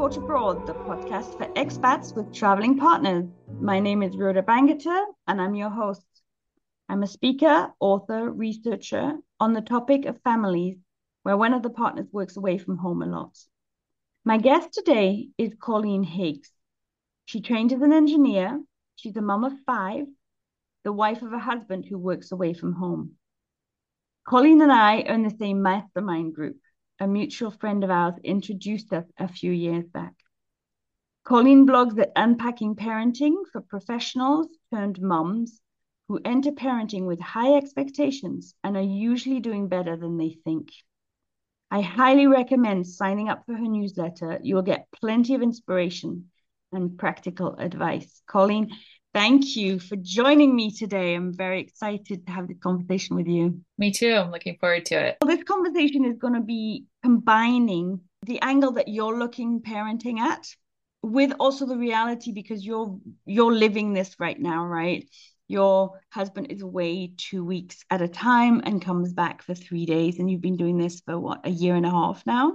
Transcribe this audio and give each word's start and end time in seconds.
The 0.00 0.06
Abroad, 0.18 0.66
the 0.66 0.72
podcast 0.72 1.36
for 1.36 1.44
expats 1.52 2.16
with 2.16 2.32
traveling 2.32 2.78
partners. 2.78 3.26
My 3.60 3.80
name 3.80 4.02
is 4.02 4.16
Rhoda 4.16 4.40
Bangerter, 4.40 5.04
and 5.26 5.38
I'm 5.38 5.54
your 5.54 5.68
host. 5.68 6.06
I'm 6.88 7.02
a 7.02 7.06
speaker, 7.06 7.70
author, 7.80 8.30
researcher 8.30 9.18
on 9.38 9.52
the 9.52 9.60
topic 9.60 10.06
of 10.06 10.18
families 10.22 10.78
where 11.22 11.36
one 11.36 11.52
of 11.52 11.62
the 11.62 11.68
partners 11.68 12.06
works 12.12 12.38
away 12.38 12.56
from 12.56 12.78
home 12.78 13.02
a 13.02 13.06
lot. 13.06 13.36
My 14.24 14.38
guest 14.38 14.72
today 14.72 15.28
is 15.36 15.52
Colleen 15.60 16.02
Higgs. 16.02 16.50
She 17.26 17.42
trained 17.42 17.74
as 17.74 17.82
an 17.82 17.92
engineer. 17.92 18.58
She's 18.96 19.18
a 19.18 19.20
mum 19.20 19.44
of 19.44 19.52
five, 19.66 20.06
the 20.82 20.94
wife 20.94 21.20
of 21.20 21.34
a 21.34 21.38
husband 21.38 21.84
who 21.84 21.98
works 21.98 22.32
away 22.32 22.54
from 22.54 22.72
home. 22.72 23.16
Colleen 24.26 24.62
and 24.62 24.72
I 24.72 25.02
are 25.02 25.14
in 25.14 25.24
the 25.24 25.36
same 25.38 25.60
mastermind 25.60 26.34
group 26.34 26.56
a 27.00 27.06
mutual 27.06 27.50
friend 27.50 27.82
of 27.82 27.90
ours 27.90 28.14
introduced 28.22 28.92
us 28.92 29.06
a 29.18 29.26
few 29.26 29.50
years 29.50 29.86
back. 29.88 30.12
Colleen 31.24 31.66
blogs 31.66 31.98
at 31.98 32.12
Unpacking 32.14 32.76
Parenting 32.76 33.36
for 33.52 33.60
professionals 33.62 34.46
turned 34.72 35.00
mums 35.00 35.60
who 36.08 36.20
enter 36.24 36.50
parenting 36.50 37.06
with 37.06 37.20
high 37.20 37.54
expectations 37.54 38.54
and 38.62 38.76
are 38.76 38.82
usually 38.82 39.40
doing 39.40 39.68
better 39.68 39.96
than 39.96 40.16
they 40.16 40.36
think. 40.44 40.68
I 41.70 41.82
highly 41.82 42.26
recommend 42.26 42.86
signing 42.86 43.28
up 43.28 43.44
for 43.46 43.54
her 43.54 43.68
newsletter. 43.68 44.40
You'll 44.42 44.62
get 44.62 44.88
plenty 45.00 45.34
of 45.34 45.42
inspiration 45.42 46.30
and 46.72 46.98
practical 46.98 47.54
advice. 47.56 48.22
Colleen, 48.26 48.70
Thank 49.12 49.56
you 49.56 49.80
for 49.80 49.96
joining 49.96 50.54
me 50.54 50.70
today. 50.70 51.14
I'm 51.14 51.34
very 51.34 51.60
excited 51.60 52.24
to 52.26 52.32
have 52.32 52.46
this 52.46 52.58
conversation 52.62 53.16
with 53.16 53.26
you. 53.26 53.60
Me 53.76 53.90
too. 53.90 54.14
I'm 54.14 54.30
looking 54.30 54.56
forward 54.60 54.86
to 54.86 55.04
it. 55.04 55.16
Well, 55.20 55.34
this 55.34 55.44
conversation 55.44 56.04
is 56.04 56.16
going 56.16 56.34
to 56.34 56.40
be 56.40 56.84
combining 57.02 58.00
the 58.24 58.40
angle 58.40 58.72
that 58.72 58.86
you're 58.86 59.18
looking 59.18 59.62
parenting 59.62 60.18
at 60.18 60.46
with 61.02 61.32
also 61.40 61.66
the 61.66 61.76
reality 61.76 62.30
because 62.30 62.64
you're 62.64 62.98
you're 63.26 63.52
living 63.52 63.94
this 63.94 64.14
right 64.20 64.38
now, 64.38 64.64
right? 64.64 65.08
Your 65.48 65.98
husband 66.10 66.52
is 66.52 66.62
away 66.62 67.12
two 67.16 67.44
weeks 67.44 67.84
at 67.90 68.02
a 68.02 68.06
time 68.06 68.62
and 68.64 68.80
comes 68.80 69.12
back 69.12 69.42
for 69.42 69.54
three 69.54 69.86
days, 69.86 70.20
and 70.20 70.30
you've 70.30 70.40
been 70.40 70.56
doing 70.56 70.78
this 70.78 71.00
for 71.00 71.18
what 71.18 71.40
a 71.44 71.50
year 71.50 71.74
and 71.74 71.86
a 71.86 71.90
half 71.90 72.24
now. 72.26 72.54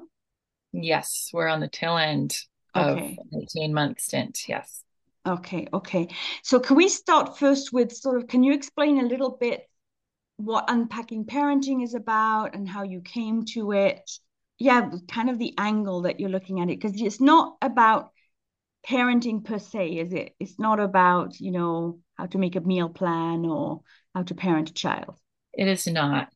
Yes, 0.71 1.31
we're 1.33 1.49
on 1.49 1.59
the 1.59 1.67
tail 1.67 1.97
end 1.97 2.37
of 2.73 2.97
okay. 2.97 3.17
18 3.57 3.73
month 3.73 3.99
stint. 3.99 4.39
Yes. 4.47 4.84
Okay, 5.25 5.67
okay. 5.73 6.07
So 6.43 6.59
can 6.59 6.75
we 6.75 6.87
start 6.87 7.37
first 7.37 7.73
with 7.73 7.91
sort 7.91 8.17
of, 8.17 8.27
can 8.27 8.43
you 8.43 8.53
explain 8.53 8.99
a 8.99 9.07
little 9.07 9.37
bit 9.39 9.67
what 10.37 10.65
unpacking 10.67 11.25
parenting 11.25 11.83
is 11.83 11.95
about 11.95 12.53
and 12.55 12.69
how 12.69 12.83
you 12.83 13.01
came 13.01 13.43
to 13.45 13.71
it? 13.71 14.09
Yeah, 14.59 14.91
kind 15.07 15.29
of 15.29 15.39
the 15.39 15.53
angle 15.57 16.03
that 16.03 16.19
you're 16.19 16.29
looking 16.29 16.59
at 16.59 16.69
it, 16.69 16.79
because 16.79 17.01
it's 17.01 17.19
not 17.19 17.57
about 17.61 18.11
parenting 18.87 19.43
per 19.43 19.57
se, 19.57 19.97
is 19.97 20.13
it? 20.13 20.35
It's 20.39 20.59
not 20.59 20.79
about, 20.79 21.39
you 21.39 21.51
know, 21.51 21.99
how 22.15 22.27
to 22.27 22.37
make 22.37 22.55
a 22.55 22.61
meal 22.61 22.89
plan 22.89 23.45
or 23.45 23.81
how 24.13 24.23
to 24.23 24.35
parent 24.35 24.69
a 24.69 24.73
child. 24.73 25.15
It 25.53 25.67
is 25.67 25.87
not. 25.87 26.33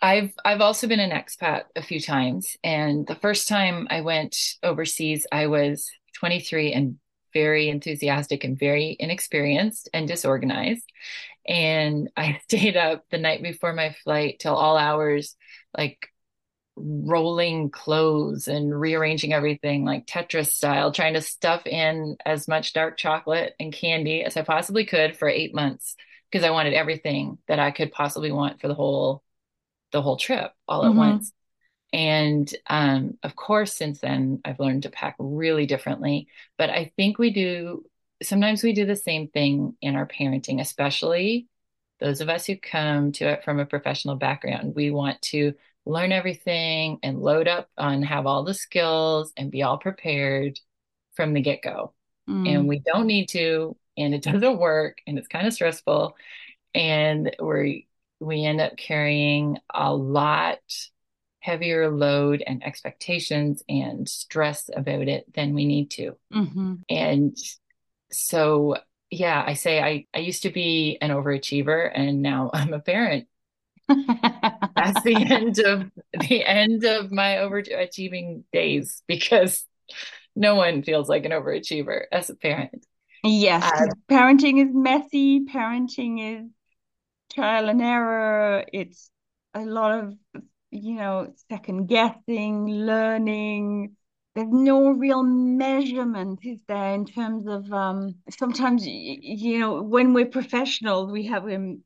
I've 0.00 0.32
I've 0.44 0.60
also 0.60 0.86
been 0.86 1.00
an 1.00 1.10
expat 1.10 1.64
a 1.74 1.82
few 1.82 2.00
times 2.00 2.56
and 2.62 3.06
the 3.06 3.14
first 3.14 3.48
time 3.48 3.86
I 3.90 4.02
went 4.02 4.36
overseas 4.62 5.26
I 5.32 5.46
was 5.46 5.90
23 6.18 6.72
and 6.72 6.98
very 7.36 7.68
enthusiastic 7.68 8.44
and 8.44 8.58
very 8.58 8.96
inexperienced 8.98 9.90
and 9.92 10.08
disorganized. 10.08 10.90
And 11.46 12.10
I 12.16 12.40
stayed 12.44 12.78
up 12.78 13.04
the 13.10 13.18
night 13.18 13.42
before 13.42 13.74
my 13.74 13.94
flight 14.04 14.38
till 14.38 14.54
all 14.54 14.78
hours, 14.78 15.36
like 15.76 16.08
rolling 16.76 17.70
clothes 17.70 18.48
and 18.48 18.78
rearranging 18.78 19.34
everything 19.34 19.84
like 19.84 20.06
Tetris 20.06 20.52
style, 20.52 20.92
trying 20.92 21.14
to 21.14 21.20
stuff 21.20 21.66
in 21.66 22.16
as 22.24 22.48
much 22.48 22.72
dark 22.72 22.96
chocolate 22.96 23.54
and 23.60 23.72
candy 23.72 24.22
as 24.22 24.36
I 24.36 24.42
possibly 24.42 24.86
could 24.86 25.16
for 25.16 25.28
eight 25.28 25.54
months 25.54 25.94
because 26.30 26.44
I 26.44 26.50
wanted 26.50 26.72
everything 26.72 27.38
that 27.48 27.58
I 27.58 27.70
could 27.70 27.92
possibly 27.92 28.32
want 28.32 28.60
for 28.60 28.68
the 28.68 28.74
whole 28.74 29.22
the 29.92 30.02
whole 30.02 30.16
trip 30.16 30.52
all 30.66 30.84
at 30.84 30.88
mm-hmm. 30.88 30.98
once. 30.98 31.32
And 31.92 32.52
um, 32.66 33.18
of 33.22 33.36
course, 33.36 33.74
since 33.74 34.00
then, 34.00 34.40
I've 34.44 34.60
learned 34.60 34.82
to 34.82 34.90
pack 34.90 35.16
really 35.18 35.66
differently. 35.66 36.28
But 36.58 36.70
I 36.70 36.92
think 36.96 37.18
we 37.18 37.30
do, 37.32 37.84
sometimes 38.22 38.62
we 38.62 38.72
do 38.72 38.86
the 38.86 38.96
same 38.96 39.28
thing 39.28 39.76
in 39.80 39.96
our 39.96 40.06
parenting, 40.06 40.60
especially 40.60 41.46
those 42.00 42.20
of 42.20 42.28
us 42.28 42.46
who 42.46 42.56
come 42.56 43.12
to 43.12 43.28
it 43.28 43.44
from 43.44 43.58
a 43.58 43.66
professional 43.66 44.16
background. 44.16 44.74
We 44.74 44.90
want 44.90 45.22
to 45.22 45.54
learn 45.86 46.12
everything 46.12 46.98
and 47.02 47.20
load 47.20 47.48
up 47.48 47.70
on 47.78 48.02
have 48.02 48.26
all 48.26 48.44
the 48.44 48.54
skills 48.54 49.32
and 49.36 49.50
be 49.50 49.62
all 49.62 49.78
prepared 49.78 50.58
from 51.14 51.32
the 51.32 51.40
get 51.40 51.62
go. 51.62 51.94
Mm. 52.28 52.48
And 52.48 52.68
we 52.68 52.80
don't 52.80 53.06
need 53.06 53.28
to, 53.30 53.76
and 53.96 54.14
it 54.14 54.22
doesn't 54.22 54.58
work, 54.58 54.98
and 55.06 55.18
it's 55.18 55.28
kind 55.28 55.46
of 55.46 55.54
stressful. 55.54 56.16
And 56.74 57.34
we 57.40 57.86
we 58.18 58.44
end 58.44 58.60
up 58.60 58.76
carrying 58.76 59.58
a 59.72 59.94
lot 59.94 60.58
heavier 61.46 61.88
load 61.92 62.42
and 62.44 62.64
expectations 62.64 63.62
and 63.68 64.08
stress 64.08 64.68
about 64.74 65.06
it 65.06 65.32
than 65.32 65.54
we 65.54 65.64
need 65.64 65.88
to. 65.92 66.16
Mm-hmm. 66.34 66.74
And 66.90 67.36
so, 68.10 68.78
yeah, 69.10 69.44
I 69.46 69.54
say 69.54 69.80
I, 69.80 70.06
I 70.12 70.18
used 70.18 70.42
to 70.42 70.50
be 70.50 70.98
an 71.00 71.10
overachiever 71.10 71.88
and 71.94 72.20
now 72.20 72.50
I'm 72.54 72.74
a 72.74 72.80
parent. 72.80 73.28
That's 73.88 75.02
the 75.04 75.14
end 75.14 75.60
of 75.60 75.88
the 76.28 76.44
end 76.44 76.84
of 76.84 77.12
my 77.12 77.36
overachieving 77.36 78.42
days 78.52 79.04
because 79.06 79.64
no 80.34 80.56
one 80.56 80.82
feels 80.82 81.08
like 81.08 81.24
an 81.24 81.30
overachiever 81.30 82.06
as 82.10 82.28
a 82.28 82.34
parent. 82.34 82.84
Yes, 83.22 83.62
uh, 83.62 83.86
parenting 84.10 84.60
is 84.60 84.74
messy. 84.74 85.44
Parenting 85.44 86.40
is 86.40 86.50
trial 87.32 87.68
and 87.68 87.80
error. 87.80 88.64
It's 88.72 89.08
a 89.54 89.64
lot 89.64 89.92
of 90.00 90.14
you 90.82 90.96
know, 90.96 91.32
second 91.48 91.86
guessing, 91.86 92.66
learning. 92.66 93.96
There's 94.34 94.48
no 94.50 94.90
real 94.90 95.22
measurement, 95.22 96.40
is 96.42 96.60
there, 96.68 96.92
in 96.92 97.06
terms 97.06 97.46
of 97.46 97.72
um, 97.72 98.16
sometimes, 98.30 98.86
you 98.86 99.58
know, 99.58 99.82
when 99.82 100.12
we're 100.12 100.26
professionals, 100.26 101.10
we 101.10 101.26
have 101.26 101.44
um, 101.44 101.82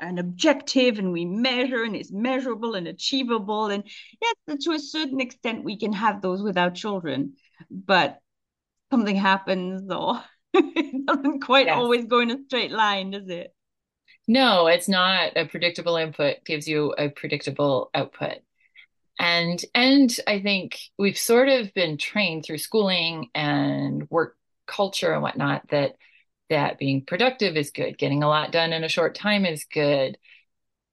an 0.00 0.18
objective 0.18 0.98
and 0.98 1.12
we 1.12 1.24
measure 1.24 1.84
and 1.84 1.94
it's 1.94 2.10
measurable 2.10 2.74
and 2.74 2.88
achievable. 2.88 3.66
And 3.66 3.84
yes, 4.20 4.64
to 4.64 4.72
a 4.72 4.78
certain 4.78 5.20
extent, 5.20 5.64
we 5.64 5.76
can 5.76 5.92
have 5.92 6.22
those 6.22 6.42
with 6.42 6.56
our 6.56 6.70
children, 6.70 7.34
but 7.70 8.18
something 8.90 9.16
happens 9.16 9.90
or 9.90 10.22
it 10.54 11.06
doesn't 11.06 11.40
quite 11.40 11.66
yes. 11.66 11.76
always 11.76 12.06
go 12.06 12.20
in 12.20 12.30
a 12.30 12.38
straight 12.46 12.72
line, 12.72 13.10
does 13.10 13.28
it? 13.28 13.54
No, 14.28 14.66
it's 14.68 14.88
not 14.88 15.36
a 15.36 15.46
predictable 15.46 15.96
input 15.96 16.44
gives 16.44 16.68
you 16.68 16.92
a 16.96 17.08
predictable 17.08 17.90
output. 17.94 18.38
And 19.18 19.64
and 19.74 20.10
I 20.26 20.40
think 20.42 20.78
we've 20.98 21.18
sort 21.18 21.48
of 21.48 21.74
been 21.74 21.98
trained 21.98 22.44
through 22.44 22.58
schooling 22.58 23.30
and 23.34 24.08
work 24.10 24.36
culture 24.66 25.12
and 25.12 25.22
whatnot 25.22 25.68
that 25.70 25.96
that 26.50 26.78
being 26.78 27.04
productive 27.06 27.56
is 27.56 27.70
good, 27.72 27.98
getting 27.98 28.22
a 28.22 28.28
lot 28.28 28.52
done 28.52 28.72
in 28.72 28.84
a 28.84 28.88
short 28.88 29.14
time 29.16 29.46
is 29.46 29.64
good, 29.72 30.18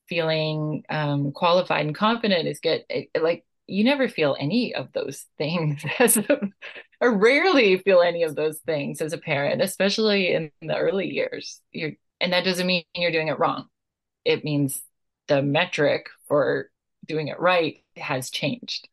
feeling 0.07 0.83
um, 0.89 1.31
qualified 1.31 1.85
and 1.85 1.95
confident 1.95 2.47
is 2.47 2.59
good. 2.59 2.83
It, 2.89 3.09
like 3.21 3.45
you 3.67 3.83
never 3.83 4.07
feel 4.09 4.35
any 4.39 4.73
of 4.73 4.91
those 4.93 5.25
things 5.37 5.83
as 5.99 6.17
a, 6.17 6.39
or 7.01 7.17
rarely 7.17 7.77
feel 7.79 8.01
any 8.01 8.23
of 8.23 8.35
those 8.35 8.59
things 8.59 9.01
as 9.01 9.13
a 9.13 9.17
parent, 9.17 9.61
especially 9.61 10.33
in 10.33 10.51
the 10.61 10.77
early 10.77 11.07
years. 11.07 11.61
You're 11.71 11.93
and 12.21 12.33
that 12.33 12.45
doesn't 12.45 12.67
mean 12.67 12.83
you're 12.95 13.11
doing 13.11 13.27
it 13.27 13.39
wrong. 13.39 13.67
It 14.25 14.43
means 14.43 14.81
the 15.27 15.41
metric 15.41 16.07
for 16.27 16.69
doing 17.05 17.27
it 17.27 17.39
right 17.39 17.83
has 17.97 18.29
changed. 18.29 18.87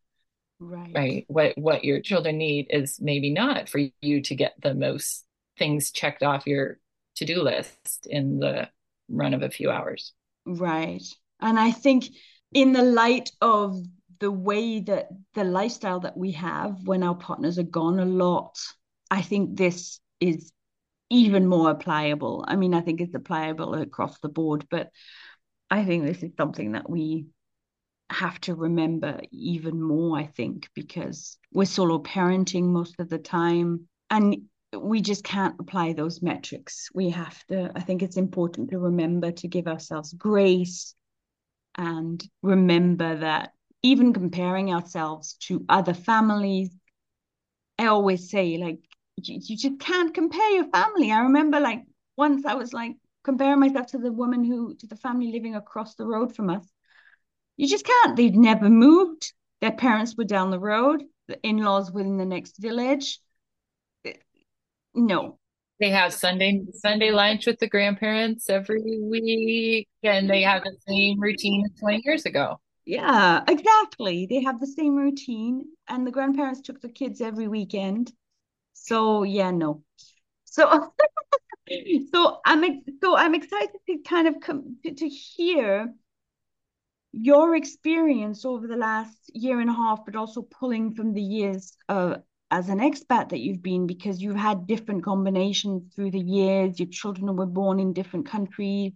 Right. 0.58 0.92
Right. 0.94 1.24
What 1.28 1.58
what 1.58 1.84
your 1.84 2.00
children 2.00 2.38
need 2.38 2.68
is 2.70 2.98
maybe 3.00 3.30
not 3.30 3.68
for 3.68 3.80
you 4.00 4.22
to 4.22 4.34
get 4.34 4.54
the 4.62 4.74
most 4.74 5.24
things 5.58 5.90
checked 5.90 6.22
off 6.22 6.46
your 6.46 6.78
to-do 7.16 7.42
list 7.42 8.06
in 8.08 8.38
the 8.38 8.68
run 9.08 9.34
of 9.34 9.42
a 9.42 9.50
few 9.50 9.70
hours. 9.70 10.12
Right. 10.46 11.02
And 11.40 11.58
I 11.58 11.72
think 11.72 12.04
in 12.52 12.72
the 12.72 12.82
light 12.82 13.30
of 13.40 13.76
the 14.18 14.30
way 14.30 14.80
that 14.80 15.08
the 15.34 15.44
lifestyle 15.44 16.00
that 16.00 16.16
we 16.16 16.32
have 16.32 16.78
when 16.84 17.02
our 17.02 17.14
partners 17.14 17.58
are 17.58 17.64
gone 17.64 18.00
a 18.00 18.04
lot, 18.06 18.58
I 19.10 19.20
think 19.20 19.56
this 19.56 20.00
is 20.20 20.52
even 21.10 21.46
more 21.46 21.70
applicable. 21.70 22.44
I 22.46 22.56
mean, 22.56 22.74
I 22.74 22.80
think 22.80 23.00
it's 23.00 23.14
applicable 23.14 23.74
across 23.74 24.18
the 24.20 24.28
board, 24.28 24.66
but 24.70 24.90
I 25.70 25.84
think 25.84 26.04
this 26.04 26.22
is 26.22 26.32
something 26.36 26.72
that 26.72 26.88
we 26.88 27.26
have 28.10 28.40
to 28.42 28.54
remember 28.54 29.20
even 29.32 29.82
more, 29.82 30.16
I 30.18 30.26
think, 30.26 30.68
because 30.74 31.38
we're 31.52 31.64
solo 31.64 31.98
parenting 31.98 32.64
most 32.64 33.00
of 33.00 33.08
the 33.08 33.18
time 33.18 33.88
and 34.10 34.42
we 34.76 35.00
just 35.00 35.24
can't 35.24 35.56
apply 35.58 35.92
those 35.92 36.22
metrics. 36.22 36.88
We 36.94 37.10
have 37.10 37.44
to, 37.46 37.72
I 37.74 37.80
think 37.80 38.02
it's 38.02 38.16
important 38.16 38.70
to 38.70 38.78
remember 38.78 39.32
to 39.32 39.48
give 39.48 39.66
ourselves 39.66 40.12
grace 40.12 40.94
and 41.76 42.22
remember 42.42 43.18
that 43.18 43.52
even 43.82 44.12
comparing 44.12 44.72
ourselves 44.72 45.34
to 45.34 45.64
other 45.68 45.94
families. 45.94 46.70
I 47.78 47.86
always 47.86 48.30
say, 48.30 48.56
like, 48.56 48.80
you, 49.16 49.40
you 49.42 49.56
just 49.56 49.80
can't 49.80 50.14
compare 50.14 50.50
your 50.50 50.68
family. 50.70 51.10
I 51.12 51.20
remember, 51.20 51.60
like, 51.60 51.82
once 52.16 52.44
I 52.46 52.54
was 52.54 52.72
like 52.72 52.96
comparing 53.24 53.60
myself 53.60 53.88
to 53.88 53.98
the 53.98 54.12
woman 54.12 54.44
who, 54.44 54.74
to 54.76 54.86
the 54.86 54.96
family 54.96 55.32
living 55.32 55.54
across 55.54 55.94
the 55.94 56.06
road 56.06 56.34
from 56.34 56.50
us. 56.50 56.64
You 57.56 57.66
just 57.66 57.86
can't. 57.86 58.16
They'd 58.16 58.36
never 58.36 58.68
moved. 58.68 59.32
Their 59.60 59.72
parents 59.72 60.14
were 60.16 60.24
down 60.24 60.50
the 60.50 60.60
road. 60.60 61.02
The 61.28 61.40
in 61.42 61.58
laws 61.58 61.90
were 61.90 62.02
in 62.02 62.18
the 62.18 62.24
next 62.24 62.58
village. 62.58 63.18
Uh, 64.06 64.12
no, 64.94 65.38
they 65.80 65.90
have 65.90 66.12
Sunday 66.12 66.62
Sunday 66.72 67.10
lunch 67.10 67.46
with 67.46 67.58
the 67.58 67.68
grandparents 67.68 68.48
every 68.48 69.00
week, 69.02 69.88
and 70.02 70.28
they 70.30 70.42
have 70.42 70.62
the 70.62 70.76
same 70.86 71.18
routine 71.20 71.64
as 71.64 71.80
20 71.80 72.02
years 72.04 72.26
ago. 72.26 72.60
Yeah, 72.84 73.42
exactly. 73.48 74.26
They 74.26 74.42
have 74.42 74.60
the 74.60 74.66
same 74.66 74.94
routine, 74.94 75.64
and 75.88 76.06
the 76.06 76.12
grandparents 76.12 76.60
took 76.60 76.80
the 76.80 76.88
kids 76.88 77.20
every 77.20 77.48
weekend. 77.48 78.12
So 78.86 79.24
yeah, 79.24 79.50
no. 79.50 79.82
So 80.44 80.92
so 82.14 82.40
I'm 82.44 82.82
so 83.02 83.16
I'm 83.16 83.34
excited 83.34 83.80
to 83.88 83.98
kind 83.98 84.28
of 84.28 84.40
come 84.40 84.76
to, 84.84 84.94
to 84.94 85.08
hear 85.08 85.92
your 87.12 87.56
experience 87.56 88.44
over 88.44 88.66
the 88.66 88.76
last 88.76 89.16
year 89.34 89.60
and 89.60 89.70
a 89.70 89.72
half, 89.72 90.04
but 90.04 90.14
also 90.14 90.42
pulling 90.42 90.94
from 90.94 91.14
the 91.14 91.22
years 91.22 91.76
uh, 91.88 92.16
as 92.50 92.68
an 92.68 92.78
expat 92.78 93.30
that 93.30 93.40
you've 93.40 93.62
been, 93.62 93.86
because 93.86 94.20
you've 94.22 94.36
had 94.36 94.66
different 94.66 95.02
combinations 95.02 95.82
through 95.94 96.10
the 96.10 96.20
years. 96.20 96.78
Your 96.78 96.88
children 96.88 97.34
were 97.34 97.46
born 97.46 97.80
in 97.80 97.92
different 97.92 98.26
countries. 98.26 98.92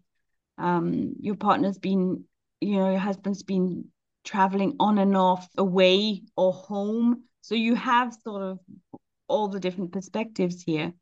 Um, 0.58 1.14
your 1.18 1.34
partner's 1.34 1.78
been 1.78 2.24
you 2.60 2.76
know, 2.76 2.90
your 2.90 2.98
husband's 3.00 3.42
been 3.42 3.86
traveling 4.22 4.76
on 4.78 4.98
and 4.98 5.16
off, 5.16 5.48
away 5.56 6.22
or 6.36 6.52
home. 6.52 7.24
So 7.40 7.54
you 7.54 7.74
have 7.74 8.14
sort 8.22 8.42
of 8.42 8.58
all 9.30 9.48
the 9.48 9.60
different 9.60 9.92
perspectives 9.92 10.62
here. 10.62 10.92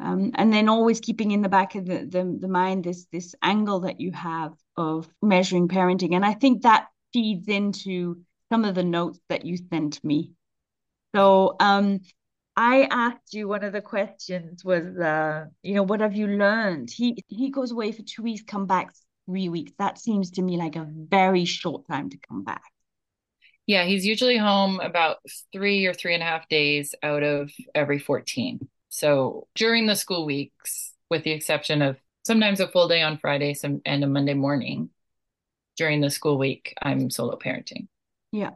Um, 0.00 0.30
and 0.34 0.52
then 0.52 0.68
always 0.68 1.00
keeping 1.00 1.32
in 1.32 1.42
the 1.42 1.48
back 1.48 1.74
of 1.74 1.84
the, 1.84 2.06
the, 2.06 2.38
the 2.40 2.48
mind 2.48 2.84
this 2.84 3.06
this 3.10 3.34
angle 3.42 3.80
that 3.80 4.00
you 4.00 4.12
have 4.12 4.54
of 4.76 5.08
measuring 5.20 5.68
parenting. 5.68 6.14
And 6.14 6.24
I 6.24 6.34
think 6.34 6.62
that 6.62 6.86
feeds 7.12 7.48
into 7.48 8.22
some 8.50 8.64
of 8.64 8.74
the 8.74 8.84
notes 8.84 9.18
that 9.28 9.44
you 9.44 9.56
sent 9.56 10.02
me. 10.04 10.32
So 11.14 11.56
um, 11.58 12.00
I 12.56 12.88
asked 12.90 13.34
you 13.34 13.48
one 13.48 13.64
of 13.64 13.72
the 13.72 13.80
questions 13.80 14.64
was, 14.64 14.96
uh, 14.98 15.46
you 15.62 15.74
know, 15.74 15.82
what 15.82 16.00
have 16.00 16.14
you 16.14 16.26
learned? 16.26 16.90
He 16.90 17.24
he 17.26 17.50
goes 17.50 17.72
away 17.72 17.92
for 17.92 18.02
two 18.02 18.22
weeks, 18.22 18.42
come 18.42 18.66
back 18.66 18.92
three 19.26 19.48
weeks. 19.48 19.72
That 19.78 19.98
seems 19.98 20.30
to 20.32 20.42
me 20.42 20.56
like 20.56 20.76
a 20.76 20.88
very 20.88 21.44
short 21.44 21.86
time 21.86 22.10
to 22.10 22.18
come 22.28 22.44
back. 22.44 22.62
Yeah, 23.68 23.84
he's 23.84 24.04
usually 24.04 24.38
home 24.38 24.80
about 24.80 25.18
three 25.52 25.84
or 25.86 25.94
three 25.94 26.14
and 26.14 26.22
a 26.22 26.26
half 26.26 26.48
days 26.48 26.94
out 27.02 27.22
of 27.22 27.52
every 27.74 27.98
14. 27.98 28.66
So 28.88 29.46
during 29.54 29.86
the 29.86 29.94
school 29.94 30.24
weeks, 30.24 30.94
with 31.10 31.22
the 31.22 31.32
exception 31.32 31.82
of 31.82 31.98
sometimes 32.26 32.60
a 32.60 32.66
full 32.66 32.88
day 32.88 33.02
on 33.02 33.18
Friday 33.18 33.54
some, 33.54 33.82
and 33.84 34.02
a 34.02 34.06
Monday 34.06 34.34
morning 34.34 34.88
during 35.76 36.00
the 36.00 36.08
school 36.10 36.38
week, 36.38 36.74
I'm 36.82 37.10
solo 37.10 37.36
parenting. 37.36 37.88
Yeah. 38.32 38.54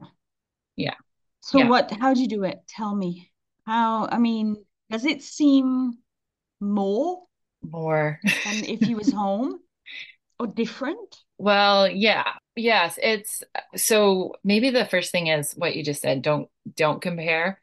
Yeah. 0.76 0.94
So 1.43 1.58
yeah. 1.58 1.69
what 1.69 1.91
how 1.91 2.15
do 2.15 2.20
you 2.20 2.29
do 2.29 2.44
it? 2.44 2.61
Tell 2.67 2.94
me. 2.94 3.31
How 3.67 4.08
I 4.11 4.19
mean, 4.19 4.65
does 4.91 5.05
it 5.05 5.23
seem 5.23 5.99
more 6.58 7.23
more 7.62 8.19
than 8.25 8.65
if 8.65 8.81
he 8.81 8.94
was 8.94 9.12
home? 9.12 9.61
or 10.43 10.47
different? 10.49 11.17
Well, 11.38 11.88
yeah. 11.88 12.25
Yes, 12.55 12.99
it's 13.03 13.43
so 13.77 14.35
maybe 14.45 14.71
the 14.71 14.85
first 14.85 15.11
thing 15.11 15.29
is 15.29 15.53
what 15.53 15.75
you 15.75 15.83
just 15.83 16.03
said, 16.03 16.23
don't 16.23 16.49
don't 16.77 17.01
compare. 17.01 17.61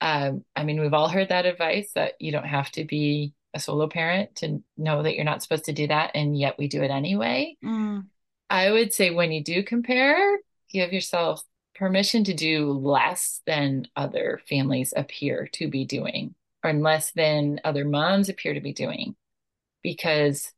Um, 0.00 0.44
I 0.54 0.64
mean, 0.64 0.80
we've 0.80 0.92
all 0.92 1.08
heard 1.08 1.28
that 1.28 1.46
advice 1.46 1.90
that 1.94 2.14
you 2.20 2.32
don't 2.32 2.44
have 2.46 2.70
to 2.72 2.84
be 2.84 3.34
a 3.54 3.60
solo 3.60 3.88
parent 3.88 4.34
to 4.36 4.62
know 4.76 5.02
that 5.02 5.14
you're 5.14 5.24
not 5.24 5.42
supposed 5.42 5.64
to 5.66 5.72
do 5.72 5.86
that, 5.86 6.10
and 6.14 6.38
yet 6.38 6.58
we 6.58 6.68
do 6.68 6.82
it 6.82 6.90
anyway. 6.90 7.56
Mm. 7.64 8.06
I 8.50 8.70
would 8.70 8.92
say 8.92 9.10
when 9.10 9.32
you 9.32 9.42
do 9.42 9.62
compare, 9.62 10.38
give 10.70 10.92
yourself 10.92 11.42
permission 11.74 12.24
to 12.24 12.34
do 12.34 12.72
less 12.72 13.42
than 13.46 13.86
other 13.96 14.40
families 14.48 14.92
appear 14.96 15.48
to 15.52 15.68
be 15.68 15.84
doing, 15.84 16.34
or 16.62 16.72
less 16.72 17.12
than 17.12 17.60
other 17.64 17.84
moms 17.84 18.28
appear 18.28 18.54
to 18.54 18.60
be 18.60 18.72
doing, 18.72 19.14
because 19.82 20.52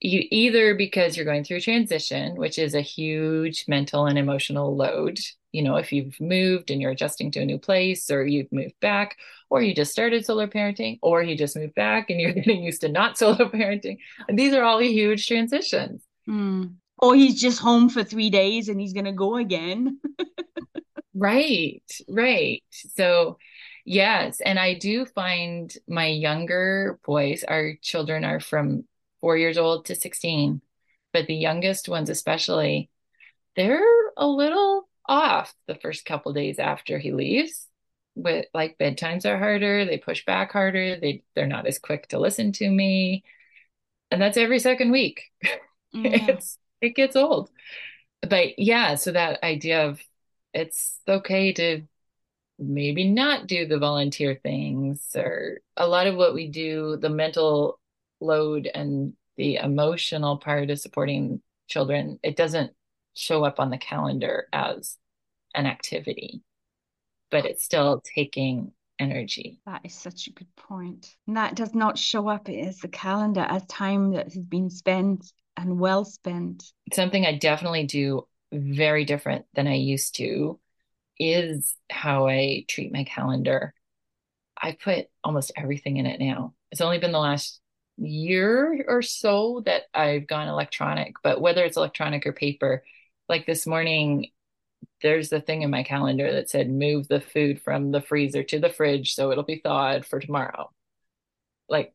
you 0.00 0.26
either 0.30 0.74
because 0.74 1.16
you're 1.16 1.26
going 1.26 1.44
through 1.44 1.60
transition, 1.60 2.36
which 2.36 2.58
is 2.58 2.74
a 2.74 2.80
huge 2.80 3.66
mental 3.68 4.06
and 4.06 4.18
emotional 4.18 4.74
load. 4.74 5.18
You 5.52 5.62
know, 5.62 5.76
if 5.76 5.92
you've 5.92 6.18
moved 6.20 6.70
and 6.70 6.80
you're 6.80 6.92
adjusting 6.92 7.30
to 7.32 7.40
a 7.40 7.44
new 7.44 7.58
place, 7.58 8.10
or 8.10 8.24
you've 8.24 8.50
moved 8.50 8.78
back, 8.80 9.18
or 9.50 9.60
you 9.60 9.74
just 9.74 9.92
started 9.92 10.24
solo 10.24 10.46
parenting, 10.46 10.98
or 11.02 11.22
you 11.22 11.36
just 11.36 11.56
moved 11.56 11.74
back 11.74 12.08
and 12.08 12.20
you're 12.20 12.32
getting 12.34 12.62
used 12.62 12.80
to 12.80 12.88
not 12.88 13.18
solo 13.18 13.50
parenting. 13.50 13.98
These 14.32 14.54
are 14.54 14.62
all 14.62 14.80
huge 14.80 15.26
transitions. 15.26 16.02
Mm. 16.28 16.76
Or 16.98 17.14
he's 17.14 17.40
just 17.40 17.60
home 17.60 17.88
for 17.88 18.04
three 18.04 18.30
days 18.30 18.68
and 18.68 18.80
he's 18.80 18.92
going 18.92 19.06
to 19.06 19.12
go 19.12 19.36
again. 19.36 20.00
right, 21.14 21.82
right. 22.08 22.62
So, 22.70 23.38
yes. 23.84 24.40
And 24.40 24.58
I 24.58 24.74
do 24.74 25.04
find 25.04 25.74
my 25.88 26.06
younger 26.06 26.98
boys, 27.04 27.42
our 27.44 27.74
children 27.82 28.24
are 28.24 28.40
from 28.40 28.84
four 29.20 29.36
years 29.36 29.58
old 29.58 29.86
to 29.86 29.94
16. 29.94 30.62
But 31.12 31.26
the 31.26 31.34
youngest 31.34 31.88
ones, 31.88 32.10
especially, 32.10 32.90
they're 33.56 33.82
a 34.16 34.26
little 34.26 34.88
off 35.06 35.54
the 35.66 35.74
first 35.74 36.04
couple 36.04 36.32
days 36.32 36.58
after 36.58 36.98
he 36.98 37.12
leaves. 37.12 37.66
With 38.14 38.46
like 38.54 38.78
bedtimes 38.78 39.24
are 39.24 39.38
harder, 39.38 39.84
they 39.84 39.98
push 39.98 40.24
back 40.24 40.52
harder, 40.52 40.98
they 41.00 41.24
they're 41.34 41.46
not 41.46 41.66
as 41.66 41.78
quick 41.78 42.08
to 42.08 42.18
listen 42.18 42.52
to 42.52 42.68
me. 42.68 43.24
And 44.10 44.20
that's 44.20 44.36
every 44.36 44.58
second 44.58 44.90
week. 44.90 45.24
It's 45.92 46.56
it 46.80 46.94
gets 46.94 47.16
old. 47.16 47.50
But 48.22 48.60
yeah, 48.60 48.94
so 48.94 49.10
that 49.12 49.42
idea 49.42 49.88
of 49.88 50.00
it's 50.54 51.00
okay 51.08 51.52
to 51.54 51.82
maybe 52.60 53.08
not 53.08 53.48
do 53.48 53.66
the 53.66 53.78
volunteer 53.78 54.38
things 54.42 55.04
or 55.16 55.60
a 55.76 55.88
lot 55.88 56.06
of 56.06 56.16
what 56.16 56.34
we 56.34 56.48
do, 56.48 56.96
the 56.98 57.08
mental 57.08 57.79
load 58.20 58.68
and 58.72 59.14
the 59.36 59.56
emotional 59.56 60.38
part 60.38 60.70
of 60.70 60.80
supporting 60.80 61.40
children, 61.68 62.18
it 62.22 62.36
doesn't 62.36 62.72
show 63.14 63.44
up 63.44 63.58
on 63.58 63.70
the 63.70 63.78
calendar 63.78 64.46
as 64.52 64.96
an 65.54 65.66
activity, 65.66 66.42
but 67.30 67.44
it's 67.44 67.64
still 67.64 68.02
taking 68.14 68.72
energy. 68.98 69.60
That 69.66 69.80
is 69.84 69.94
such 69.94 70.26
a 70.26 70.32
good 70.32 70.54
point. 70.56 71.16
And 71.26 71.36
that 71.36 71.56
does 71.56 71.74
not 71.74 71.98
show 71.98 72.28
up 72.28 72.48
as 72.48 72.78
the 72.78 72.88
calendar 72.88 73.40
as 73.48 73.64
time 73.66 74.12
that 74.12 74.26
has 74.26 74.38
been 74.38 74.70
spent 74.70 75.32
and 75.56 75.78
well 75.78 76.04
spent. 76.04 76.72
Something 76.92 77.24
I 77.24 77.38
definitely 77.38 77.86
do 77.86 78.26
very 78.52 79.04
different 79.04 79.46
than 79.54 79.66
I 79.66 79.74
used 79.74 80.16
to 80.16 80.60
is 81.18 81.74
how 81.90 82.28
I 82.28 82.64
treat 82.68 82.92
my 82.92 83.04
calendar. 83.04 83.74
I 84.60 84.72
put 84.72 85.06
almost 85.24 85.52
everything 85.56 85.96
in 85.96 86.06
it 86.06 86.20
now. 86.20 86.54
It's 86.70 86.80
only 86.80 86.98
been 86.98 87.12
the 87.12 87.18
last 87.18 87.59
year 88.00 88.84
or 88.88 89.02
so 89.02 89.62
that 89.66 89.82
I've 89.94 90.26
gone 90.26 90.48
electronic, 90.48 91.14
but 91.22 91.40
whether 91.40 91.64
it's 91.64 91.76
electronic 91.76 92.26
or 92.26 92.32
paper, 92.32 92.82
like 93.28 93.46
this 93.46 93.66
morning, 93.66 94.30
there's 95.02 95.28
the 95.28 95.40
thing 95.40 95.62
in 95.62 95.70
my 95.70 95.82
calendar 95.82 96.32
that 96.32 96.50
said 96.50 96.70
move 96.70 97.08
the 97.08 97.20
food 97.20 97.60
from 97.62 97.90
the 97.90 98.00
freezer 98.00 98.42
to 98.42 98.58
the 98.58 98.70
fridge 98.70 99.14
so 99.14 99.30
it'll 99.30 99.44
be 99.44 99.60
thawed 99.62 100.04
for 100.04 100.20
tomorrow. 100.20 100.70
Like 101.68 101.94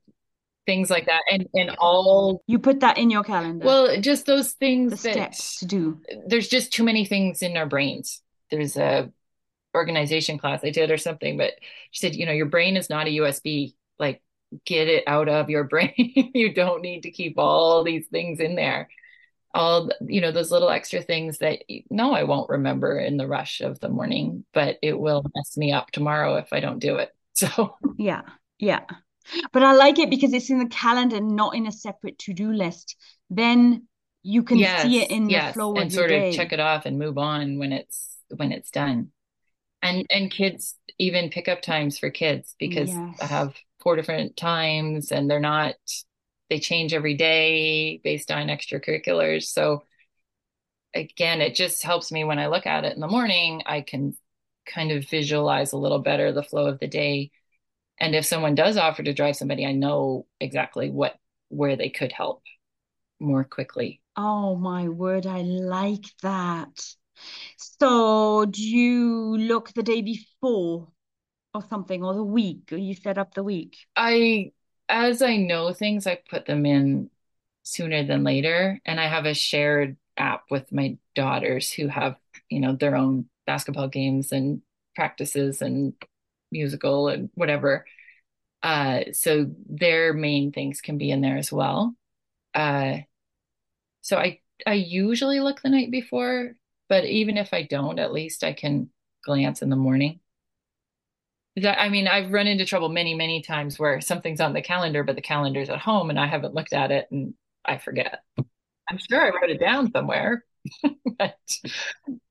things 0.65 0.89
like 0.89 1.07
that. 1.07 1.21
And 1.31 1.47
and 1.53 1.75
all 1.77 2.43
you 2.47 2.59
put 2.59 2.79
that 2.81 2.97
in 2.97 3.09
your 3.09 3.23
calendar. 3.23 3.65
Well, 3.65 4.01
just 4.01 4.25
those 4.25 4.53
things 4.53 4.91
the 4.91 4.97
steps 4.97 5.59
to 5.59 5.65
do. 5.65 6.01
There's 6.27 6.47
just 6.47 6.73
too 6.73 6.83
many 6.83 7.05
things 7.05 7.41
in 7.41 7.57
our 7.57 7.65
brains. 7.65 8.21
There's 8.51 8.77
a 8.77 9.11
organization 9.75 10.37
class 10.37 10.61
I 10.63 10.69
did 10.69 10.89
or 10.89 10.97
something, 10.97 11.37
but 11.37 11.53
she 11.91 12.05
said, 12.05 12.15
you 12.15 12.25
know, 12.25 12.31
your 12.31 12.45
brain 12.45 12.77
is 12.77 12.89
not 12.89 13.07
a 13.07 13.11
USB 13.11 13.73
like 13.99 14.21
get 14.65 14.87
it 14.87 15.03
out 15.07 15.29
of 15.29 15.49
your 15.49 15.63
brain. 15.65 16.31
you 16.33 16.53
don't 16.53 16.81
need 16.81 17.03
to 17.03 17.11
keep 17.11 17.37
all 17.37 17.83
these 17.83 18.07
things 18.07 18.39
in 18.39 18.55
there. 18.55 18.89
All, 19.53 19.89
you 20.05 20.19
know, 20.19 20.31
those 20.31 20.51
little 20.51 20.69
extra 20.69 21.01
things 21.01 21.37
that 21.37 21.59
no, 21.89 22.13
I 22.13 22.23
won't 22.23 22.49
remember 22.49 22.99
in 22.99 23.15
the 23.15 23.27
rush 23.27 23.61
of 23.61 23.79
the 23.79 23.87
morning, 23.87 24.43
but 24.53 24.77
it 24.81 24.99
will 24.99 25.23
mess 25.33 25.55
me 25.55 25.71
up 25.71 25.91
tomorrow 25.91 26.35
if 26.35 26.51
I 26.51 26.59
don't 26.59 26.79
do 26.79 26.97
it. 26.97 27.11
So, 27.37 27.75
yeah, 27.97 28.21
yeah. 28.59 28.85
But 29.51 29.63
I 29.63 29.73
like 29.73 29.99
it 29.99 30.09
because 30.09 30.31
it's 30.31 30.49
in 30.49 30.59
the 30.59 30.67
calendar, 30.67 31.19
not 31.19 31.53
in 31.53 31.67
a 31.67 31.71
separate 31.71 32.17
to 32.19 32.33
do 32.33 32.53
list. 32.53 32.95
Then 33.29 33.87
you 34.23 34.41
can 34.41 34.57
yes, 34.57 34.83
see 34.83 35.01
it 35.01 35.11
in 35.11 35.29
yes. 35.29 35.49
the 35.49 35.53
flow 35.53 35.75
and 35.75 35.91
sort 35.91 36.11
of 36.11 36.33
check 36.33 36.51
it 36.51 36.59
off 36.59 36.85
and 36.85 36.97
move 36.97 37.17
on 37.17 37.59
when 37.59 37.71
it's 37.71 38.17
when 38.35 38.51
it's 38.51 38.71
done. 38.71 39.11
And 39.81 40.05
and 40.09 40.31
kids 40.31 40.75
even 40.97 41.29
pick 41.29 41.47
up 41.47 41.61
times 41.61 41.99
for 41.99 42.09
kids 42.09 42.55
because 42.57 42.89
yes. 42.89 43.19
I 43.21 43.25
have 43.25 43.55
four 43.85 43.95
different 43.95 44.35
times 44.35 45.13
and 45.13 45.31
they're 45.31 45.39
not 45.39 45.75
they 46.49 46.59
change 46.59 46.93
every 46.93 47.15
day 47.15 48.01
based 48.03 48.31
on 48.31 48.47
extracurriculars 48.47 49.43
so 49.43 49.83
again, 50.95 51.41
it 51.41 51.53
just 51.53 51.83
helps 51.83 52.11
me 52.11 52.23
when 52.23 52.39
I 52.39 52.47
look 52.47 52.65
at 52.65 52.85
it 52.85 52.95
in 52.95 53.01
the 53.01 53.07
morning, 53.07 53.61
I 53.65 53.81
can 53.81 54.15
kind 54.65 54.91
of 54.91 55.07
visualize 55.07 55.73
a 55.73 55.77
little 55.77 55.99
better 55.99 56.31
the 56.31 56.41
flow 56.41 56.65
of 56.67 56.79
the 56.79 56.87
day. 56.87 57.31
And 57.99 58.15
if 58.15 58.25
someone 58.25 58.55
does 58.55 58.77
offer 58.77 59.03
to 59.03 59.13
drive 59.13 59.35
somebody, 59.35 59.65
I 59.65 59.73
know 59.73 60.25
exactly 60.39 60.89
what 60.89 61.15
where 61.49 61.75
they 61.75 61.89
could 61.89 62.11
help 62.11 62.41
more 63.19 63.43
quickly. 63.43 64.01
Oh 64.17 64.55
my 64.55 64.87
word, 64.87 65.27
I 65.27 65.41
like 65.41 66.05
that. 66.23 66.95
So 67.57 68.45
do 68.45 68.61
you 68.61 69.37
look 69.37 69.73
the 69.73 69.83
day 69.83 70.01
before 70.01 70.87
or 71.55 71.63
something 71.69 72.03
or 72.03 72.13
the 72.13 72.23
week 72.23 72.71
or 72.71 72.77
you 72.77 72.93
set 72.93 73.17
up 73.17 73.33
the 73.33 73.43
week? 73.43 73.77
I 73.95 74.51
as 74.87 75.21
I 75.21 75.37
know 75.37 75.73
things, 75.73 76.05
I 76.05 76.19
put 76.29 76.45
them 76.45 76.65
in 76.65 77.09
sooner 77.63 78.03
than 78.05 78.23
later. 78.23 78.79
And 78.85 78.99
I 78.99 79.07
have 79.07 79.25
a 79.25 79.33
shared 79.33 79.97
app 80.17 80.43
with 80.49 80.71
my 80.71 80.97
daughters 81.15 81.71
who 81.71 81.87
have, 81.87 82.15
you 82.49 82.59
know, 82.59 82.75
their 82.75 82.95
own 82.95 83.25
basketball 83.45 83.87
games 83.87 84.31
and 84.31 84.61
practices 84.95 85.61
and 85.61 85.93
musical 86.51 87.07
and 87.09 87.29
whatever. 87.33 87.85
Uh, 88.63 89.05
so 89.11 89.47
their 89.67 90.13
main 90.13 90.51
things 90.51 90.81
can 90.81 90.97
be 90.97 91.11
in 91.11 91.21
there 91.21 91.37
as 91.37 91.51
well. 91.51 91.95
Uh, 92.53 92.99
so 94.01 94.17
I 94.17 94.39
I 94.65 94.73
usually 94.73 95.39
look 95.39 95.61
the 95.61 95.69
night 95.69 95.91
before, 95.91 96.53
but 96.87 97.05
even 97.05 97.37
if 97.37 97.53
I 97.53 97.63
don't, 97.63 97.99
at 97.99 98.13
least 98.13 98.43
I 98.43 98.53
can 98.53 98.89
glance 99.23 99.61
in 99.61 99.69
the 99.69 99.75
morning. 99.75 100.19
I 101.63 101.89
mean, 101.89 102.07
I've 102.07 102.33
run 102.33 102.47
into 102.47 102.65
trouble 102.65 102.89
many, 102.89 103.13
many 103.13 103.41
times 103.41 103.79
where 103.79 104.01
something's 104.01 104.41
on 104.41 104.53
the 104.53 104.61
calendar, 104.61 105.03
but 105.03 105.15
the 105.15 105.21
calendar's 105.21 105.69
at 105.69 105.79
home 105.79 106.09
and 106.09 106.19
I 106.19 106.27
haven't 106.27 106.53
looked 106.53 106.73
at 106.73 106.91
it 106.91 107.07
and 107.11 107.33
I 107.63 107.77
forget. 107.77 108.19
I'm 108.89 108.97
sure 108.97 109.21
I 109.21 109.29
wrote 109.29 109.49
it 109.49 109.59
down 109.59 109.91
somewhere. 109.91 110.43
but... 111.17 111.37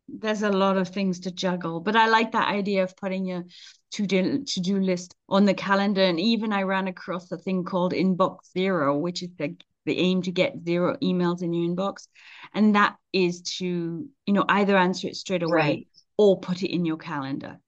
There's 0.06 0.42
a 0.42 0.50
lot 0.50 0.76
of 0.76 0.88
things 0.88 1.20
to 1.20 1.32
juggle, 1.32 1.80
but 1.80 1.96
I 1.96 2.06
like 2.06 2.32
that 2.32 2.48
idea 2.48 2.84
of 2.84 2.96
putting 2.96 3.24
your 3.24 3.44
to-do 3.92 4.44
to-do 4.44 4.78
list 4.78 5.14
on 5.28 5.44
the 5.44 5.54
calendar. 5.54 6.02
And 6.02 6.20
even 6.20 6.52
I 6.52 6.62
ran 6.62 6.86
across 6.86 7.32
a 7.32 7.38
thing 7.38 7.64
called 7.64 7.92
Inbox 7.92 8.52
Zero, 8.52 8.96
which 8.96 9.22
is 9.22 9.30
the 9.38 9.56
the 9.86 9.98
aim 9.98 10.22
to 10.22 10.30
get 10.30 10.64
zero 10.64 10.96
emails 11.02 11.42
in 11.42 11.52
your 11.52 11.68
inbox, 11.68 12.06
and 12.54 12.74
that 12.74 12.96
is 13.12 13.42
to 13.58 14.08
you 14.26 14.32
know 14.32 14.44
either 14.48 14.76
answer 14.76 15.08
it 15.08 15.16
straight 15.16 15.42
away 15.42 15.54
right. 15.54 15.88
or 16.16 16.38
put 16.38 16.62
it 16.62 16.72
in 16.72 16.84
your 16.84 16.96
calendar 16.96 17.58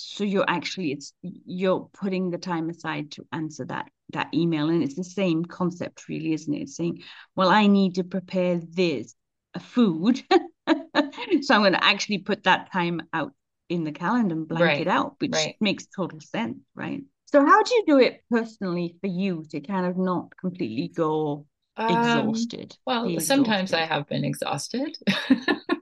so 0.00 0.24
you're 0.24 0.48
actually 0.48 0.92
it's 0.92 1.12
you're 1.22 1.88
putting 1.92 2.30
the 2.30 2.38
time 2.38 2.70
aside 2.70 3.10
to 3.10 3.26
answer 3.32 3.64
that 3.64 3.90
that 4.12 4.28
email 4.32 4.68
and 4.68 4.82
it's 4.82 4.94
the 4.94 5.04
same 5.04 5.44
concept 5.44 6.08
really 6.08 6.32
isn't 6.32 6.54
it 6.54 6.62
it's 6.62 6.76
saying 6.76 7.02
well 7.34 7.48
i 7.48 7.66
need 7.66 7.96
to 7.96 8.04
prepare 8.04 8.60
this 8.70 9.14
a 9.54 9.60
food 9.60 10.22
so 10.30 11.54
i'm 11.54 11.62
going 11.62 11.72
to 11.72 11.84
actually 11.84 12.18
put 12.18 12.44
that 12.44 12.70
time 12.72 13.02
out 13.12 13.32
in 13.68 13.84
the 13.84 13.92
calendar 13.92 14.34
and 14.34 14.48
blank 14.48 14.64
right. 14.64 14.80
it 14.82 14.88
out 14.88 15.16
which 15.18 15.32
right. 15.32 15.56
makes 15.60 15.86
total 15.86 16.20
sense 16.20 16.58
right 16.74 17.02
so 17.26 17.44
how 17.44 17.62
do 17.62 17.74
you 17.74 17.84
do 17.86 17.98
it 17.98 18.22
personally 18.30 18.96
for 19.00 19.08
you 19.08 19.44
to 19.50 19.60
kind 19.60 19.84
of 19.84 19.98
not 19.98 20.34
completely 20.40 20.88
go 20.88 21.44
um, 21.76 21.90
exhausted 21.90 22.76
well 22.86 23.04
exhausted? 23.04 23.26
sometimes 23.26 23.72
i 23.74 23.80
have 23.80 24.08
been 24.08 24.24
exhausted 24.24 24.96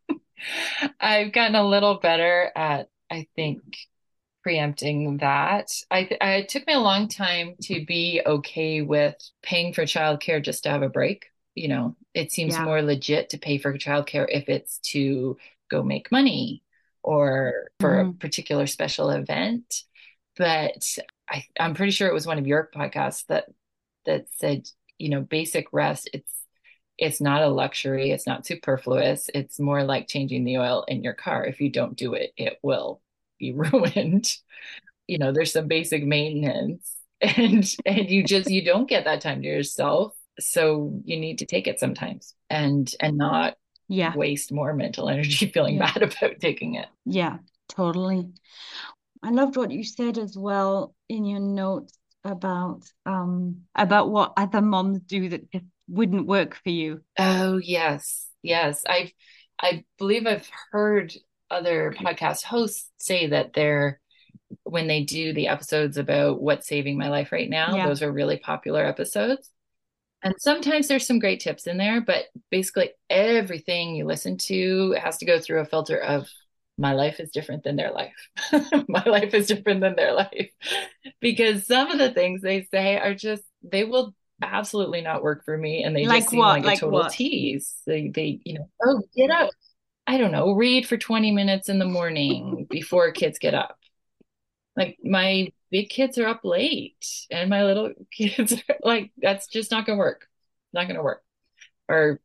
i've 1.00 1.32
gotten 1.32 1.54
a 1.54 1.66
little 1.66 1.98
better 2.00 2.50
at 2.56 2.88
i 3.10 3.26
think 3.36 3.62
preempting 4.46 5.16
that. 5.16 5.72
I, 5.90 6.08
I 6.20 6.34
it 6.34 6.48
took 6.48 6.68
me 6.68 6.74
a 6.74 6.78
long 6.78 7.08
time 7.08 7.56
to 7.62 7.84
be 7.84 8.22
okay 8.24 8.80
with 8.80 9.16
paying 9.42 9.72
for 9.72 9.82
childcare 9.82 10.40
just 10.40 10.62
to 10.62 10.70
have 10.70 10.82
a 10.82 10.88
break. 10.88 11.26
You 11.56 11.66
know, 11.66 11.96
it 12.14 12.30
seems 12.30 12.54
yeah. 12.54 12.62
more 12.62 12.80
legit 12.80 13.30
to 13.30 13.38
pay 13.38 13.58
for 13.58 13.76
childcare 13.76 14.26
if 14.28 14.48
it's 14.48 14.78
to 14.92 15.36
go 15.68 15.82
make 15.82 16.12
money 16.12 16.62
or 17.02 17.70
for 17.80 17.96
mm-hmm. 17.96 18.10
a 18.10 18.12
particular 18.12 18.68
special 18.68 19.10
event. 19.10 19.82
But 20.36 20.96
I, 21.28 21.44
I'm 21.58 21.74
pretty 21.74 21.90
sure 21.90 22.06
it 22.06 22.14
was 22.14 22.28
one 22.28 22.38
of 22.38 22.46
your 22.46 22.70
podcasts 22.72 23.26
that 23.26 23.46
that 24.04 24.26
said, 24.36 24.68
you 24.96 25.08
know, 25.08 25.22
basic 25.22 25.72
rest. 25.72 26.08
It's 26.12 26.32
it's 26.98 27.20
not 27.20 27.42
a 27.42 27.48
luxury. 27.48 28.12
It's 28.12 28.28
not 28.28 28.46
superfluous. 28.46 29.28
It's 29.34 29.58
more 29.58 29.82
like 29.82 30.06
changing 30.06 30.44
the 30.44 30.58
oil 30.58 30.84
in 30.86 31.02
your 31.02 31.14
car. 31.14 31.44
If 31.44 31.60
you 31.60 31.68
don't 31.68 31.96
do 31.96 32.14
it, 32.14 32.32
it 32.36 32.60
will 32.62 33.00
be 33.38 33.52
ruined. 33.54 34.30
You 35.06 35.18
know, 35.18 35.32
there's 35.32 35.52
some 35.52 35.68
basic 35.68 36.04
maintenance 36.04 36.96
and 37.20 37.64
and 37.84 38.10
you 38.10 38.22
just 38.24 38.50
you 38.50 38.64
don't 38.64 38.88
get 38.88 39.04
that 39.04 39.20
time 39.20 39.42
to 39.42 39.48
yourself. 39.48 40.14
So 40.38 41.00
you 41.04 41.18
need 41.18 41.38
to 41.38 41.46
take 41.46 41.66
it 41.66 41.80
sometimes 41.80 42.34
and 42.50 42.92
and 43.00 43.16
not 43.16 43.56
yeah 43.88 44.14
waste 44.14 44.52
more 44.52 44.74
mental 44.74 45.08
energy 45.08 45.46
feeling 45.54 45.76
yeah. 45.76 45.92
bad 45.92 46.02
about 46.02 46.40
taking 46.40 46.74
it. 46.74 46.88
Yeah, 47.04 47.38
totally. 47.68 48.28
I 49.22 49.30
loved 49.30 49.56
what 49.56 49.70
you 49.70 49.82
said 49.82 50.18
as 50.18 50.36
well 50.36 50.94
in 51.08 51.24
your 51.24 51.40
notes 51.40 51.98
about 52.24 52.82
um 53.06 53.62
about 53.74 54.10
what 54.10 54.32
other 54.36 54.60
moms 54.60 55.00
do 55.00 55.28
that 55.30 55.50
just 55.50 55.64
wouldn't 55.88 56.26
work 56.26 56.56
for 56.62 56.70
you. 56.70 57.00
Oh 57.18 57.58
yes. 57.58 58.26
Yes. 58.42 58.82
I've 58.86 59.12
I 59.60 59.84
believe 59.98 60.26
I've 60.26 60.48
heard 60.70 61.14
other 61.50 61.94
podcast 61.98 62.42
hosts 62.42 62.90
say 62.98 63.28
that 63.28 63.52
they're 63.54 64.00
when 64.62 64.86
they 64.86 65.04
do 65.04 65.32
the 65.32 65.48
episodes 65.48 65.96
about 65.96 66.40
what's 66.40 66.68
saving 66.68 66.98
my 66.98 67.08
life 67.08 67.32
right 67.32 67.50
now, 67.50 67.74
yeah. 67.74 67.86
those 67.86 68.02
are 68.02 68.12
really 68.12 68.36
popular 68.36 68.84
episodes. 68.84 69.50
And 70.22 70.34
sometimes 70.38 70.88
there's 70.88 71.06
some 71.06 71.18
great 71.18 71.40
tips 71.40 71.66
in 71.66 71.78
there, 71.78 72.00
but 72.00 72.24
basically 72.50 72.90
everything 73.10 73.94
you 73.94 74.06
listen 74.06 74.38
to 74.38 74.92
has 74.92 75.18
to 75.18 75.26
go 75.26 75.40
through 75.40 75.60
a 75.60 75.66
filter 75.66 75.98
of 75.98 76.28
my 76.78 76.92
life 76.92 77.20
is 77.20 77.30
different 77.30 77.64
than 77.64 77.76
their 77.76 77.92
life. 77.92 78.28
my 78.88 79.04
life 79.04 79.34
is 79.34 79.46
different 79.46 79.80
than 79.80 79.96
their 79.96 80.12
life. 80.12 80.50
because 81.20 81.66
some 81.66 81.90
of 81.90 81.98
the 81.98 82.12
things 82.12 82.42
they 82.42 82.66
say 82.70 82.98
are 82.98 83.14
just, 83.14 83.42
they 83.62 83.84
will 83.84 84.14
absolutely 84.42 85.00
not 85.00 85.22
work 85.22 85.44
for 85.44 85.56
me. 85.56 85.84
And 85.84 85.94
they 85.94 86.06
like 86.06 86.20
just 86.20 86.30
seem 86.30 86.40
what? 86.40 86.48
like, 86.48 86.64
like 86.64 86.78
a 86.78 86.80
total 86.80 87.00
what? 87.00 87.12
tease. 87.12 87.74
They, 87.86 88.08
they, 88.08 88.40
you 88.44 88.54
know, 88.54 88.68
oh, 88.84 89.02
get 89.16 89.30
up, 89.30 89.50
I 90.06 90.18
don't 90.18 90.32
know, 90.32 90.52
read 90.52 90.86
for 90.86 90.96
20 90.96 91.32
minutes 91.32 91.68
in 91.68 91.78
the 91.78 91.84
morning 91.84 92.66
before 92.70 93.10
kids 93.12 93.38
get 93.38 93.54
up. 93.54 93.78
Like 94.76 94.98
my 95.02 95.52
big 95.70 95.88
kids 95.88 96.18
are 96.18 96.26
up 96.26 96.40
late 96.44 97.06
and 97.30 97.50
my 97.50 97.64
little 97.64 97.92
kids 98.12 98.52
are 98.52 98.76
like, 98.82 99.12
that's 99.16 99.48
just 99.48 99.70
not 99.70 99.86
going 99.86 99.96
to 99.96 100.00
work. 100.00 100.26
Not 100.72 100.84
going 100.84 100.96
to 100.96 101.02
work. 101.02 101.22
Or 101.88 102.20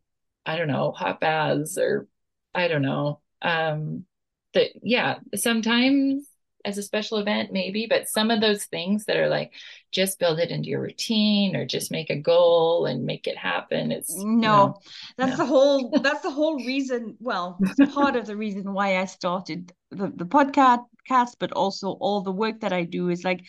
I 0.45 0.57
don't 0.57 0.67
know, 0.67 0.91
hot 0.91 1.19
baths 1.19 1.77
or 1.77 2.07
I 2.53 2.67
don't 2.67 2.81
know. 2.81 3.21
Um, 3.41 4.05
that, 4.53 4.71
yeah, 4.83 5.19
sometimes 5.35 6.27
as 6.65 6.77
a 6.77 6.83
special 6.83 7.17
event 7.17 7.51
maybe 7.51 7.87
but 7.89 8.07
some 8.07 8.31
of 8.31 8.41
those 8.41 8.65
things 8.65 9.05
that 9.05 9.17
are 9.17 9.29
like 9.29 9.51
just 9.91 10.19
build 10.19 10.39
it 10.39 10.51
into 10.51 10.69
your 10.69 10.81
routine 10.81 11.55
or 11.55 11.65
just 11.65 11.91
make 11.91 12.09
a 12.09 12.15
goal 12.15 12.85
and 12.85 13.05
make 13.05 13.27
it 13.27 13.37
happen 13.37 13.91
it's 13.91 14.15
no, 14.17 14.25
no 14.25 14.79
that's 15.17 15.31
no. 15.31 15.37
the 15.37 15.45
whole 15.45 15.89
that's 16.03 16.21
the 16.21 16.31
whole 16.31 16.57
reason 16.65 17.15
well 17.19 17.59
part 17.93 18.15
of 18.15 18.25
the 18.25 18.35
reason 18.35 18.73
why 18.73 18.97
i 18.97 19.05
started 19.05 19.71
the, 19.91 20.11
the 20.15 20.25
podcast 20.25 21.35
but 21.39 21.51
also 21.53 21.91
all 21.91 22.21
the 22.21 22.31
work 22.31 22.59
that 22.61 22.73
i 22.73 22.83
do 22.83 23.09
is 23.09 23.23
like 23.23 23.45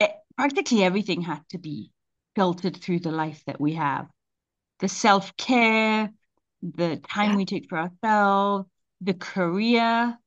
it, 0.00 0.12
practically 0.36 0.82
everything 0.82 1.20
had 1.20 1.40
to 1.50 1.58
be 1.58 1.90
filtered 2.34 2.76
through 2.76 2.98
the 2.98 3.12
life 3.12 3.42
that 3.46 3.60
we 3.60 3.74
have 3.74 4.06
the 4.80 4.88
self-care 4.88 6.10
the 6.62 6.96
time 7.08 7.30
yeah. 7.30 7.36
we 7.36 7.44
take 7.44 7.68
for 7.68 7.78
ourselves 7.78 8.66
the 9.00 9.14
career 9.14 10.18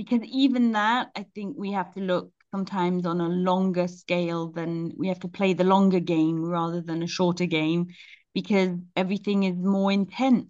because 0.00 0.22
even 0.24 0.72
that 0.72 1.10
i 1.14 1.22
think 1.34 1.56
we 1.58 1.72
have 1.72 1.92
to 1.92 2.00
look 2.00 2.32
sometimes 2.50 3.06
on 3.06 3.20
a 3.20 3.28
longer 3.28 3.86
scale 3.86 4.48
than 4.48 4.92
we 4.96 5.08
have 5.08 5.20
to 5.20 5.28
play 5.28 5.52
the 5.52 5.64
longer 5.64 6.00
game 6.00 6.42
rather 6.42 6.80
than 6.80 7.02
a 7.02 7.06
shorter 7.06 7.46
game 7.46 7.86
because 8.34 8.70
everything 8.96 9.42
is 9.42 9.56
more 9.56 9.92
intense. 9.92 10.46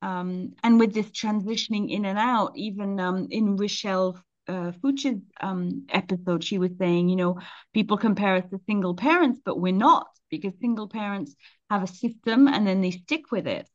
Um, 0.00 0.54
and 0.62 0.78
with 0.78 0.94
this 0.94 1.10
transitioning 1.10 1.90
in 1.90 2.04
and 2.04 2.18
out 2.18 2.52
even 2.54 3.00
um, 3.00 3.26
in 3.30 3.56
Rochelle 3.56 4.22
uh, 4.46 4.72
Fuchs's 4.80 5.20
um, 5.40 5.86
episode, 5.90 6.44
she 6.44 6.58
was 6.58 6.70
saying, 6.78 7.08
you 7.08 7.16
know, 7.16 7.40
people 7.74 7.96
compare 7.98 8.36
us 8.36 8.44
to 8.50 8.60
single 8.66 8.94
parents, 8.94 9.40
but 9.44 9.60
we're 9.60 9.72
not 9.72 10.06
because 10.30 10.52
single 10.60 10.88
parents 10.88 11.34
have 11.68 11.82
a 11.82 11.88
system 11.88 12.46
and 12.46 12.66
then 12.66 12.80
they 12.80 12.92
stick 12.92 13.32
with 13.32 13.48
it 13.48 13.68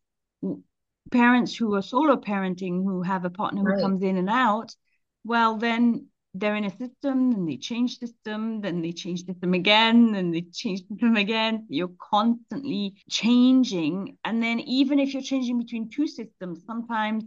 parents 1.14 1.56
who 1.56 1.76
are 1.76 1.82
solo 1.82 2.18
parenting 2.18 2.84
who 2.84 3.04
have 3.04 3.24
a 3.24 3.30
partner 3.30 3.62
who 3.62 3.68
right. 3.68 3.82
comes 3.82 4.02
in 4.04 4.18
and 4.18 4.30
out, 4.30 4.76
well, 5.24 5.58
then 5.58 6.08
they're 6.34 6.56
in 6.56 6.66
a 6.66 6.72
system 6.72 7.32
and 7.32 7.48
they 7.48 7.58
change 7.58 8.00
system, 8.00 8.60
then 8.62 8.82
they 8.82 8.92
change 8.92 9.26
system 9.26 9.54
again, 9.54 10.16
and 10.16 10.34
they 10.34 10.42
change 10.42 10.82
system 10.88 11.16
again. 11.16 11.68
You're 11.70 11.92
constantly 12.12 12.96
changing. 13.10 14.18
And 14.26 14.42
then 14.42 14.60
even 14.62 15.00
if 15.00 15.14
you're 15.14 15.22
changing 15.22 15.60
between 15.60 15.90
two 15.90 16.08
systems, 16.08 16.64
sometimes 16.66 17.24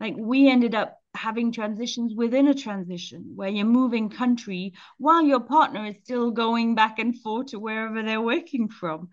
like 0.00 0.14
we 0.18 0.50
ended 0.50 0.74
up 0.74 0.98
having 1.14 1.52
transitions 1.52 2.14
within 2.14 2.48
a 2.48 2.54
transition 2.54 3.32
where 3.36 3.48
you're 3.48 3.64
moving 3.64 4.10
country 4.10 4.74
while 4.98 5.22
your 5.22 5.40
partner 5.40 5.86
is 5.86 5.94
still 6.02 6.30
going 6.30 6.74
back 6.74 6.98
and 6.98 7.18
forth 7.20 7.46
to 7.46 7.58
wherever 7.58 8.02
they're 8.02 8.20
working 8.20 8.68
from. 8.68 9.08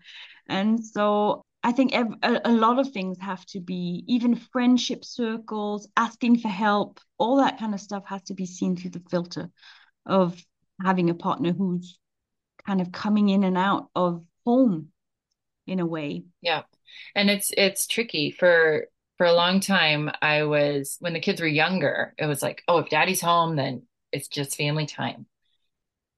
And 0.48 0.84
so 0.84 1.42
I 1.64 1.72
think 1.72 1.94
a, 1.94 2.40
a 2.44 2.52
lot 2.52 2.78
of 2.78 2.90
things 2.90 3.18
have 3.20 3.44
to 3.46 3.60
be, 3.60 4.04
even 4.08 4.34
friendship 4.34 5.04
circles, 5.04 5.88
asking 5.96 6.38
for 6.38 6.48
help, 6.48 7.00
all 7.18 7.36
that 7.36 7.58
kind 7.58 7.72
of 7.72 7.80
stuff 7.80 8.02
has 8.06 8.22
to 8.22 8.34
be 8.34 8.46
seen 8.46 8.76
through 8.76 8.90
the 8.90 9.02
filter 9.10 9.48
of 10.04 10.42
having 10.82 11.08
a 11.08 11.14
partner 11.14 11.52
who's 11.52 11.98
kind 12.66 12.80
of 12.80 12.90
coming 12.90 13.28
in 13.28 13.44
and 13.44 13.56
out 13.56 13.88
of 13.94 14.24
home 14.44 14.88
in 15.66 15.78
a 15.78 15.86
way. 15.86 16.24
Yeah. 16.40 16.62
And 17.14 17.30
it's 17.30 17.52
it's 17.56 17.86
tricky 17.86 18.32
for 18.32 18.86
for 19.18 19.26
a 19.26 19.32
long 19.32 19.60
time 19.60 20.10
I 20.20 20.42
was 20.42 20.96
when 21.00 21.12
the 21.12 21.20
kids 21.20 21.40
were 21.40 21.46
younger, 21.46 22.14
it 22.18 22.26
was 22.26 22.42
like, 22.42 22.62
oh, 22.66 22.78
if 22.78 22.88
daddy's 22.88 23.20
home, 23.20 23.56
then 23.56 23.82
it's 24.10 24.28
just 24.28 24.56
family 24.56 24.86
time. 24.86 25.26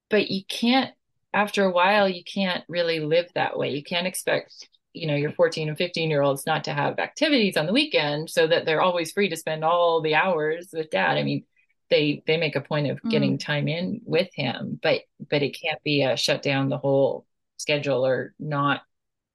But 0.08 0.30
you 0.30 0.42
can't 0.48 0.92
after 1.34 1.64
a 1.64 1.72
while 1.72 2.08
you 2.08 2.24
can't 2.24 2.64
really 2.68 3.00
live 3.00 3.26
that 3.34 3.58
way. 3.58 3.70
You 3.70 3.82
can't 3.82 4.06
expect 4.06 4.68
you 4.94 5.06
know 5.06 5.16
your 5.16 5.32
14 5.32 5.68
and 5.68 5.76
15 5.76 6.08
year 6.08 6.22
olds 6.22 6.46
not 6.46 6.64
to 6.64 6.72
have 6.72 6.98
activities 6.98 7.56
on 7.56 7.66
the 7.66 7.72
weekend 7.72 8.30
so 8.30 8.46
that 8.46 8.64
they're 8.64 8.80
always 8.80 9.12
free 9.12 9.28
to 9.28 9.36
spend 9.36 9.64
all 9.64 10.00
the 10.00 10.14
hours 10.14 10.68
with 10.72 10.90
dad 10.90 11.18
i 11.18 11.22
mean 11.22 11.44
they 11.90 12.22
they 12.26 12.36
make 12.36 12.56
a 12.56 12.60
point 12.60 12.90
of 12.90 13.02
getting 13.10 13.36
mm. 13.36 13.44
time 13.44 13.68
in 13.68 14.00
with 14.04 14.28
him 14.34 14.78
but 14.82 15.02
but 15.28 15.42
it 15.42 15.58
can't 15.60 15.82
be 15.82 16.02
a 16.02 16.16
shut 16.16 16.42
down 16.42 16.68
the 16.68 16.78
whole 16.78 17.26
schedule 17.58 18.06
or 18.06 18.34
not 18.38 18.82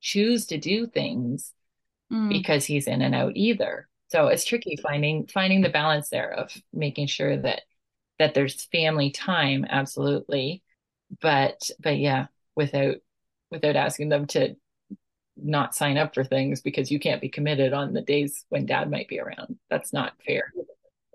choose 0.02 0.48
to 0.48 0.58
do 0.58 0.88
things 0.88 1.54
mm. 2.12 2.30
because 2.30 2.66
he's 2.66 2.88
in 2.88 3.02
and 3.02 3.14
out 3.14 3.34
either 3.36 3.88
so 4.08 4.28
it's 4.28 4.46
tricky 4.46 4.78
finding 4.82 5.28
finding 5.28 5.62
the 5.62 5.70
balance 5.70 6.10
there 6.10 6.34
of 6.34 6.52
making 6.74 7.06
sure 7.06 7.38
that 7.38 7.62
that 8.18 8.34
there's 8.34 8.66
family 8.66 9.12
time 9.12 9.66
absolutely 9.70 10.64
but 11.22 11.70
but 11.80 11.98
yeah 11.98 12.28
without 12.56 12.96
without 13.52 13.76
asking 13.76 14.10
them 14.10 14.26
to 14.26 14.56
not 15.44 15.76
sign 15.76 15.98
up 15.98 16.14
for 16.14 16.24
things 16.24 16.62
because 16.62 16.92
you 16.92 17.00
can't 17.00 17.22
be 17.22 17.30
committed 17.30 17.74
on 17.74 17.94
the 17.94 18.02
days 18.02 18.46
when 18.50 18.66
dad 18.66 18.90
might 18.90 19.08
be 19.08 19.20
around. 19.20 19.58
That's 19.70 19.94
not 19.94 20.14
fair. 20.26 20.54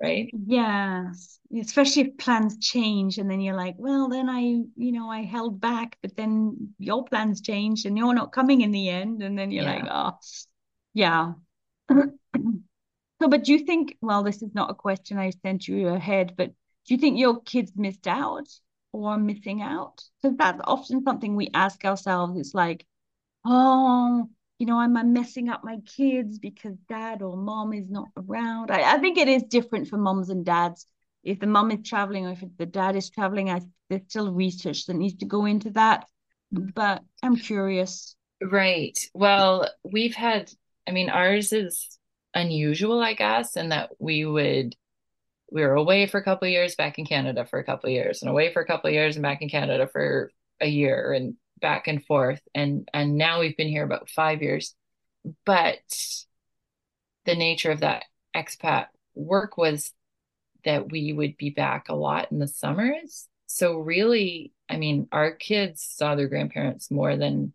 Right. 0.00 0.30
Yeah. 0.46 1.12
Especially 1.56 2.02
if 2.02 2.18
plans 2.18 2.58
change 2.58 3.18
and 3.18 3.30
then 3.30 3.40
you're 3.40 3.56
like, 3.56 3.76
well, 3.78 4.08
then 4.08 4.28
I, 4.28 4.40
you 4.40 4.92
know, 4.92 5.08
I 5.08 5.22
held 5.22 5.60
back, 5.60 5.96
but 6.02 6.16
then 6.16 6.74
your 6.78 7.04
plans 7.04 7.40
changed 7.40 7.86
and 7.86 7.96
you're 7.96 8.14
not 8.14 8.32
coming 8.32 8.60
in 8.60 8.72
the 8.72 8.88
end. 8.88 9.22
And 9.22 9.38
then 9.38 9.50
you're 9.50 9.64
yeah. 9.64 9.74
like, 9.74 9.84
oh, 9.90 10.18
yeah. 10.94 11.32
so, 11.90 13.28
but 13.28 13.44
do 13.44 13.52
you 13.52 13.60
think, 13.60 13.96
well, 14.00 14.22
this 14.24 14.42
is 14.42 14.54
not 14.54 14.70
a 14.70 14.74
question 14.74 15.18
I 15.18 15.30
sent 15.42 15.68
you 15.68 15.88
ahead, 15.88 16.34
but 16.36 16.48
do 16.86 16.94
you 16.94 16.98
think 16.98 17.18
your 17.18 17.40
kids 17.40 17.72
missed 17.76 18.06
out 18.06 18.48
or 18.92 19.16
missing 19.16 19.62
out? 19.62 20.02
Because 20.22 20.36
that's 20.36 20.60
often 20.64 21.02
something 21.04 21.36
we 21.36 21.50
ask 21.54 21.84
ourselves. 21.84 22.38
It's 22.38 22.54
like, 22.54 22.84
oh, 23.44 24.28
you 24.58 24.66
know, 24.66 24.80
am 24.80 24.96
I 24.96 25.02
messing 25.02 25.48
up 25.48 25.64
my 25.64 25.78
kids 25.84 26.38
because 26.38 26.76
dad 26.88 27.22
or 27.22 27.36
mom 27.36 27.72
is 27.72 27.90
not 27.90 28.08
around? 28.16 28.70
I, 28.70 28.94
I 28.94 28.98
think 28.98 29.18
it 29.18 29.28
is 29.28 29.42
different 29.44 29.88
for 29.88 29.98
moms 29.98 30.30
and 30.30 30.44
dads. 30.44 30.86
If 31.22 31.40
the 31.40 31.46
mom 31.46 31.70
is 31.70 31.88
traveling 31.88 32.26
or 32.26 32.32
if 32.32 32.44
the 32.58 32.66
dad 32.66 32.96
is 32.96 33.10
traveling, 33.10 33.50
I 33.50 33.60
there's 33.88 34.02
still 34.08 34.32
research 34.32 34.86
that 34.86 34.94
needs 34.94 35.18
to 35.18 35.26
go 35.26 35.46
into 35.46 35.70
that. 35.70 36.06
But 36.50 37.02
I'm 37.22 37.36
curious. 37.36 38.14
Right. 38.40 38.98
Well, 39.12 39.68
we've 39.82 40.14
had, 40.14 40.50
I 40.86 40.92
mean, 40.92 41.10
ours 41.10 41.52
is 41.52 41.98
unusual, 42.34 43.00
I 43.00 43.14
guess, 43.14 43.56
in 43.56 43.70
that 43.70 43.90
we 43.98 44.24
would 44.24 44.76
we 45.50 45.62
were 45.62 45.74
away 45.74 46.06
for 46.06 46.18
a 46.18 46.24
couple 46.24 46.48
years, 46.48 46.74
back 46.74 46.98
in 46.98 47.06
Canada 47.06 47.46
for 47.46 47.58
a 47.58 47.64
couple 47.64 47.90
years, 47.90 48.22
and 48.22 48.30
away 48.30 48.52
for 48.52 48.60
a 48.60 48.66
couple 48.66 48.90
years 48.90 49.16
and 49.16 49.22
back 49.22 49.40
in 49.40 49.48
Canada 49.48 49.86
for 49.86 50.30
a 50.60 50.66
year. 50.66 51.12
And 51.12 51.34
back 51.60 51.88
and 51.88 52.04
forth. 52.04 52.40
And 52.54 52.88
and 52.92 53.16
now 53.16 53.40
we've 53.40 53.56
been 53.56 53.68
here 53.68 53.84
about 53.84 54.10
5 54.10 54.42
years. 54.42 54.74
But 55.46 55.78
the 57.24 57.34
nature 57.34 57.70
of 57.70 57.80
that 57.80 58.04
expat 58.36 58.86
work 59.14 59.56
was 59.56 59.92
that 60.64 60.90
we 60.90 61.12
would 61.12 61.36
be 61.36 61.50
back 61.50 61.88
a 61.88 61.94
lot 61.94 62.32
in 62.32 62.38
the 62.38 62.48
summers. 62.48 63.28
So 63.46 63.78
really 63.78 64.52
i 64.68 64.76
mean 64.76 65.08
our 65.12 65.32
kids 65.32 65.82
saw 65.82 66.14
their 66.14 66.28
grandparents 66.28 66.90
more 66.90 67.16
than 67.16 67.52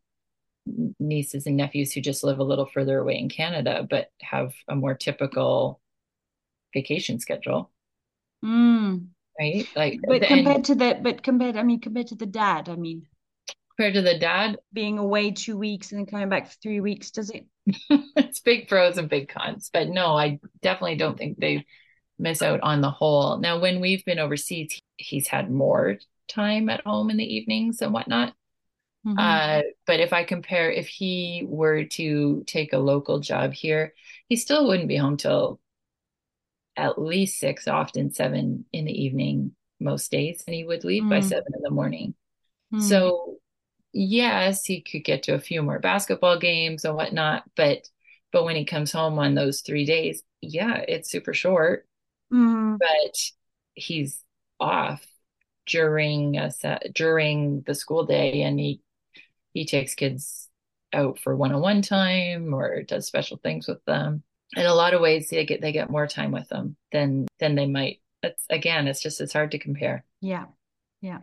nieces 1.00 1.48
and 1.48 1.58
nephews 1.58 1.92
who 1.92 2.02
just 2.02 2.24
live 2.24 2.40
a 2.40 2.44
little 2.44 2.68
further 2.68 3.00
away 3.00 3.18
in 3.18 3.30
canada 3.30 3.86
but 3.90 4.10
have 4.22 4.54
a 4.68 4.76
more 4.76 4.94
typical 4.94 5.80
vacation 6.74 7.20
schedule. 7.20 7.72
Mm. 8.46 9.08
right? 9.40 9.68
Like 9.76 10.00
but 10.08 10.22
compared 10.22 10.56
and, 10.58 10.66
to 10.66 10.76
the 10.76 11.00
but 11.02 11.24
compared 11.24 11.58
i 11.58 11.64
mean 11.64 11.80
compared 11.80 12.08
to 12.08 12.16
the 12.16 12.26
dad 12.26 12.70
i 12.70 12.76
mean 12.76 13.08
compared 13.80 13.94
to 13.94 14.02
the 14.02 14.20
dad 14.20 14.58
being 14.74 14.98
away 14.98 15.32
two 15.32 15.58
weeks 15.58 15.94
and 15.94 16.00
then 16.00 16.06
coming 16.06 16.28
back 16.28 16.48
for 16.48 16.58
three 16.62 16.82
weeks 16.82 17.12
does 17.12 17.30
it 17.30 17.46
it's 18.18 18.42
big 18.42 18.68
pros 18.68 18.98
and 18.98 19.08
big 19.08 19.30
cons 19.30 19.70
but 19.72 19.88
no 19.88 20.18
i 20.18 20.38
definitely 20.62 20.98
don't 20.98 21.18
think 21.18 21.40
they 21.40 21.66
miss 22.18 22.42
out 22.42 22.60
on 22.60 22.82
the 22.82 22.92
whole 22.92 23.38
now 23.38 23.58
when 23.58 23.80
we've 23.80 24.04
been 24.04 24.20
overseas 24.20 24.82
he's 24.98 25.30
had 25.30 25.50
more 25.50 25.96
time 26.28 26.68
at 26.68 26.86
home 26.86 27.10
in 27.10 27.16
the 27.16 27.36
evenings 27.36 27.82
and 27.82 27.94
whatnot 27.94 28.34
mm-hmm. 29.08 29.18
uh, 29.18 29.62
but 29.88 30.02
if 30.02 30.12
i 30.12 30.26
compare 30.26 30.70
if 30.70 30.90
he 30.90 31.46
were 31.48 31.86
to 31.86 32.44
take 32.48 32.74
a 32.74 32.78
local 32.78 33.22
job 33.22 33.54
here 33.54 33.94
he 34.28 34.36
still 34.36 34.68
wouldn't 34.68 34.90
be 34.90 34.98
home 34.98 35.16
till 35.16 35.58
at 36.76 37.02
least 37.02 37.40
six 37.40 37.66
often 37.66 38.12
seven 38.12 38.66
in 38.74 38.84
the 38.84 39.04
evening 39.06 39.54
most 39.80 40.12
days 40.12 40.44
and 40.46 40.54
he 40.54 40.66
would 40.66 40.84
leave 40.84 41.04
mm. 41.04 41.10
by 41.10 41.22
seven 41.22 41.54
in 41.56 41.62
the 41.62 41.72
morning 41.72 42.14
mm. 42.74 42.82
so 42.82 43.39
yes, 44.00 44.64
he 44.64 44.82
could 44.82 45.04
get 45.04 45.24
to 45.24 45.34
a 45.34 45.40
few 45.40 45.62
more 45.62 45.80
basketball 45.80 46.40
games 46.40 46.86
and 46.86 46.96
whatnot, 46.96 47.44
but 47.56 47.90
but 48.32 48.46
when 48.46 48.56
he 48.56 48.64
comes 48.64 48.92
home 48.92 49.20
on 49.20 49.36
those 49.36 49.62
three 49.62 49.86
days, 49.86 50.24
yeah, 50.40 50.78
it's 50.88 51.12
super 51.12 51.34
short. 51.34 51.86
Mm. 52.32 52.78
But 52.80 53.16
he's 53.74 54.24
off 54.60 55.06
during 55.66 56.38
a 56.38 56.52
set, 56.52 56.94
during 56.94 57.62
the 57.66 57.76
school 57.76 58.06
day, 58.06 58.44
and 58.44 58.60
he 58.60 58.82
he 59.54 59.66
takes 59.66 59.96
kids 59.96 60.48
out 60.94 61.20
for 61.20 61.36
one-on-one 61.36 61.82
time 61.82 62.54
or 62.54 62.84
does 62.84 63.06
special 63.06 63.38
things 63.38 63.68
with 63.68 63.84
them. 63.86 64.24
In 64.56 64.66
a 64.66 64.74
lot 64.74 64.94
of 64.94 65.02
ways, 65.02 65.30
they 65.30 65.46
get 65.46 65.62
they 65.62 65.74
get 65.74 65.90
more 65.90 66.08
time 66.08 66.32
with 66.32 66.48
them 66.48 66.78
than 66.94 67.28
than 67.40 67.56
they 67.56 67.68
might. 67.68 68.02
It's 68.24 68.46
again, 68.50 68.88
it's 68.88 69.02
just 69.02 69.20
it's 69.20 69.34
hard 69.34 69.52
to 69.52 69.60
compare. 69.60 70.06
Yeah, 70.22 70.46
yeah. 71.02 71.20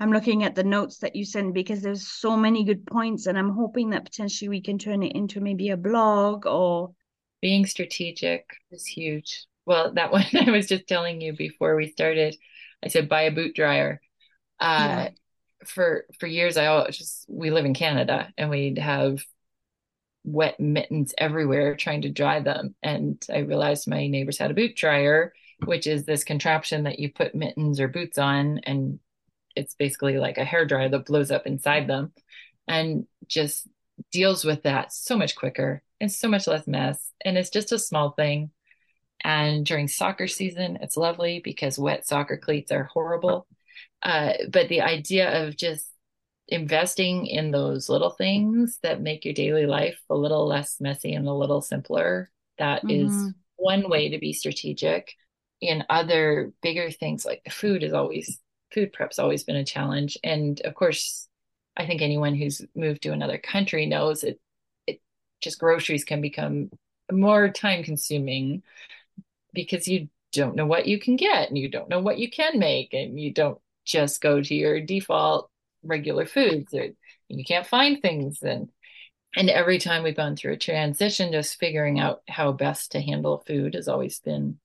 I'm 0.00 0.12
looking 0.12 0.44
at 0.44 0.54
the 0.54 0.64
notes 0.64 0.98
that 0.98 1.14
you 1.14 1.26
sent 1.26 1.52
because 1.52 1.82
there's 1.82 2.08
so 2.08 2.34
many 2.34 2.64
good 2.64 2.86
points, 2.86 3.26
and 3.26 3.38
I'm 3.38 3.50
hoping 3.50 3.90
that 3.90 4.06
potentially 4.06 4.48
we 4.48 4.62
can 4.62 4.78
turn 4.78 5.02
it 5.02 5.12
into 5.14 5.40
maybe 5.40 5.68
a 5.68 5.76
blog 5.76 6.46
or 6.46 6.90
being 7.42 7.66
strategic 7.66 8.46
is 8.70 8.86
huge. 8.86 9.46
Well, 9.66 9.92
that 9.94 10.10
one 10.12 10.24
I 10.34 10.50
was 10.50 10.66
just 10.66 10.86
telling 10.86 11.20
you 11.20 11.36
before 11.36 11.76
we 11.76 11.88
started, 11.88 12.34
I 12.82 12.88
said 12.88 13.10
buy 13.10 13.22
a 13.22 13.30
boot 13.30 13.54
dryer. 13.54 14.00
Uh, 14.58 14.86
yeah. 14.88 15.08
For 15.66 16.06
for 16.18 16.26
years, 16.26 16.56
I 16.56 16.66
always 16.66 16.96
just 16.96 17.26
we 17.28 17.50
live 17.50 17.66
in 17.66 17.74
Canada 17.74 18.32
and 18.38 18.48
we'd 18.48 18.78
have 18.78 19.22
wet 20.24 20.58
mittens 20.58 21.12
everywhere 21.18 21.76
trying 21.76 22.02
to 22.02 22.08
dry 22.08 22.40
them, 22.40 22.74
and 22.82 23.22
I 23.30 23.40
realized 23.40 23.86
my 23.86 24.06
neighbors 24.06 24.38
had 24.38 24.50
a 24.50 24.54
boot 24.54 24.76
dryer, 24.76 25.34
which 25.66 25.86
is 25.86 26.06
this 26.06 26.24
contraption 26.24 26.84
that 26.84 26.98
you 26.98 27.12
put 27.12 27.34
mittens 27.34 27.80
or 27.80 27.88
boots 27.88 28.16
on 28.16 28.60
and 28.60 28.98
it's 29.56 29.74
basically 29.74 30.18
like 30.18 30.38
a 30.38 30.44
hair 30.44 30.66
dryer 30.66 30.88
that 30.88 31.06
blows 31.06 31.30
up 31.30 31.46
inside 31.46 31.86
them 31.86 32.12
and 32.68 33.06
just 33.26 33.68
deals 34.10 34.44
with 34.44 34.62
that 34.62 34.92
so 34.92 35.16
much 35.16 35.36
quicker 35.36 35.82
and 36.00 36.10
so 36.10 36.28
much 36.28 36.46
less 36.46 36.66
mess. 36.66 37.10
And 37.24 37.36
it's 37.36 37.50
just 37.50 37.72
a 37.72 37.78
small 37.78 38.12
thing. 38.12 38.50
And 39.22 39.66
during 39.66 39.88
soccer 39.88 40.26
season, 40.26 40.78
it's 40.80 40.96
lovely 40.96 41.40
because 41.44 41.78
wet 41.78 42.06
soccer 42.06 42.38
cleats 42.38 42.72
are 42.72 42.84
horrible. 42.84 43.46
Uh, 44.02 44.32
but 44.50 44.68
the 44.68 44.80
idea 44.80 45.46
of 45.46 45.56
just 45.56 45.86
investing 46.48 47.26
in 47.26 47.50
those 47.50 47.88
little 47.88 48.10
things 48.10 48.78
that 48.82 49.02
make 49.02 49.24
your 49.24 49.34
daily 49.34 49.66
life 49.66 50.00
a 50.08 50.14
little 50.14 50.46
less 50.46 50.80
messy 50.80 51.12
and 51.12 51.28
a 51.28 51.32
little 51.32 51.60
simpler, 51.60 52.30
that 52.58 52.82
mm-hmm. 52.82 53.06
is 53.06 53.34
one 53.56 53.88
way 53.90 54.08
to 54.08 54.18
be 54.18 54.32
strategic. 54.32 55.12
In 55.60 55.84
other 55.90 56.52
bigger 56.62 56.90
things 56.90 57.26
like 57.26 57.42
food 57.50 57.82
is 57.82 57.92
always 57.92 58.40
food 58.72 58.92
prep's 58.92 59.18
always 59.18 59.44
been 59.44 59.56
a 59.56 59.64
challenge. 59.64 60.18
And 60.22 60.60
of 60.62 60.74
course, 60.74 61.28
I 61.76 61.86
think 61.86 62.02
anyone 62.02 62.34
who's 62.34 62.62
moved 62.74 63.02
to 63.02 63.12
another 63.12 63.38
country 63.38 63.86
knows 63.86 64.24
it 64.24 64.40
it 64.86 65.00
just 65.40 65.58
groceries 65.58 66.04
can 66.04 66.20
become 66.20 66.70
more 67.10 67.48
time 67.48 67.82
consuming 67.82 68.62
because 69.52 69.88
you 69.88 70.08
don't 70.32 70.56
know 70.56 70.66
what 70.66 70.86
you 70.86 70.98
can 70.98 71.16
get 71.16 71.48
and 71.48 71.58
you 71.58 71.68
don't 71.68 71.88
know 71.88 72.00
what 72.00 72.18
you 72.18 72.30
can 72.30 72.58
make 72.58 72.92
and 72.92 73.18
you 73.18 73.32
don't 73.32 73.58
just 73.84 74.20
go 74.20 74.40
to 74.40 74.54
your 74.54 74.80
default 74.80 75.50
regular 75.82 76.26
foods 76.26 76.72
or 76.74 76.88
you 77.28 77.44
can't 77.44 77.66
find 77.66 78.00
things 78.00 78.42
and 78.42 78.70
and 79.36 79.48
every 79.48 79.78
time 79.78 80.02
we've 80.02 80.16
gone 80.16 80.36
through 80.36 80.52
a 80.52 80.58
transition 80.58 81.32
just 81.32 81.58
figuring 81.58 81.98
out 81.98 82.22
how 82.28 82.52
best 82.52 82.92
to 82.92 83.00
handle 83.00 83.42
food 83.46 83.74
has 83.74 83.88
always 83.88 84.20
been 84.20 84.58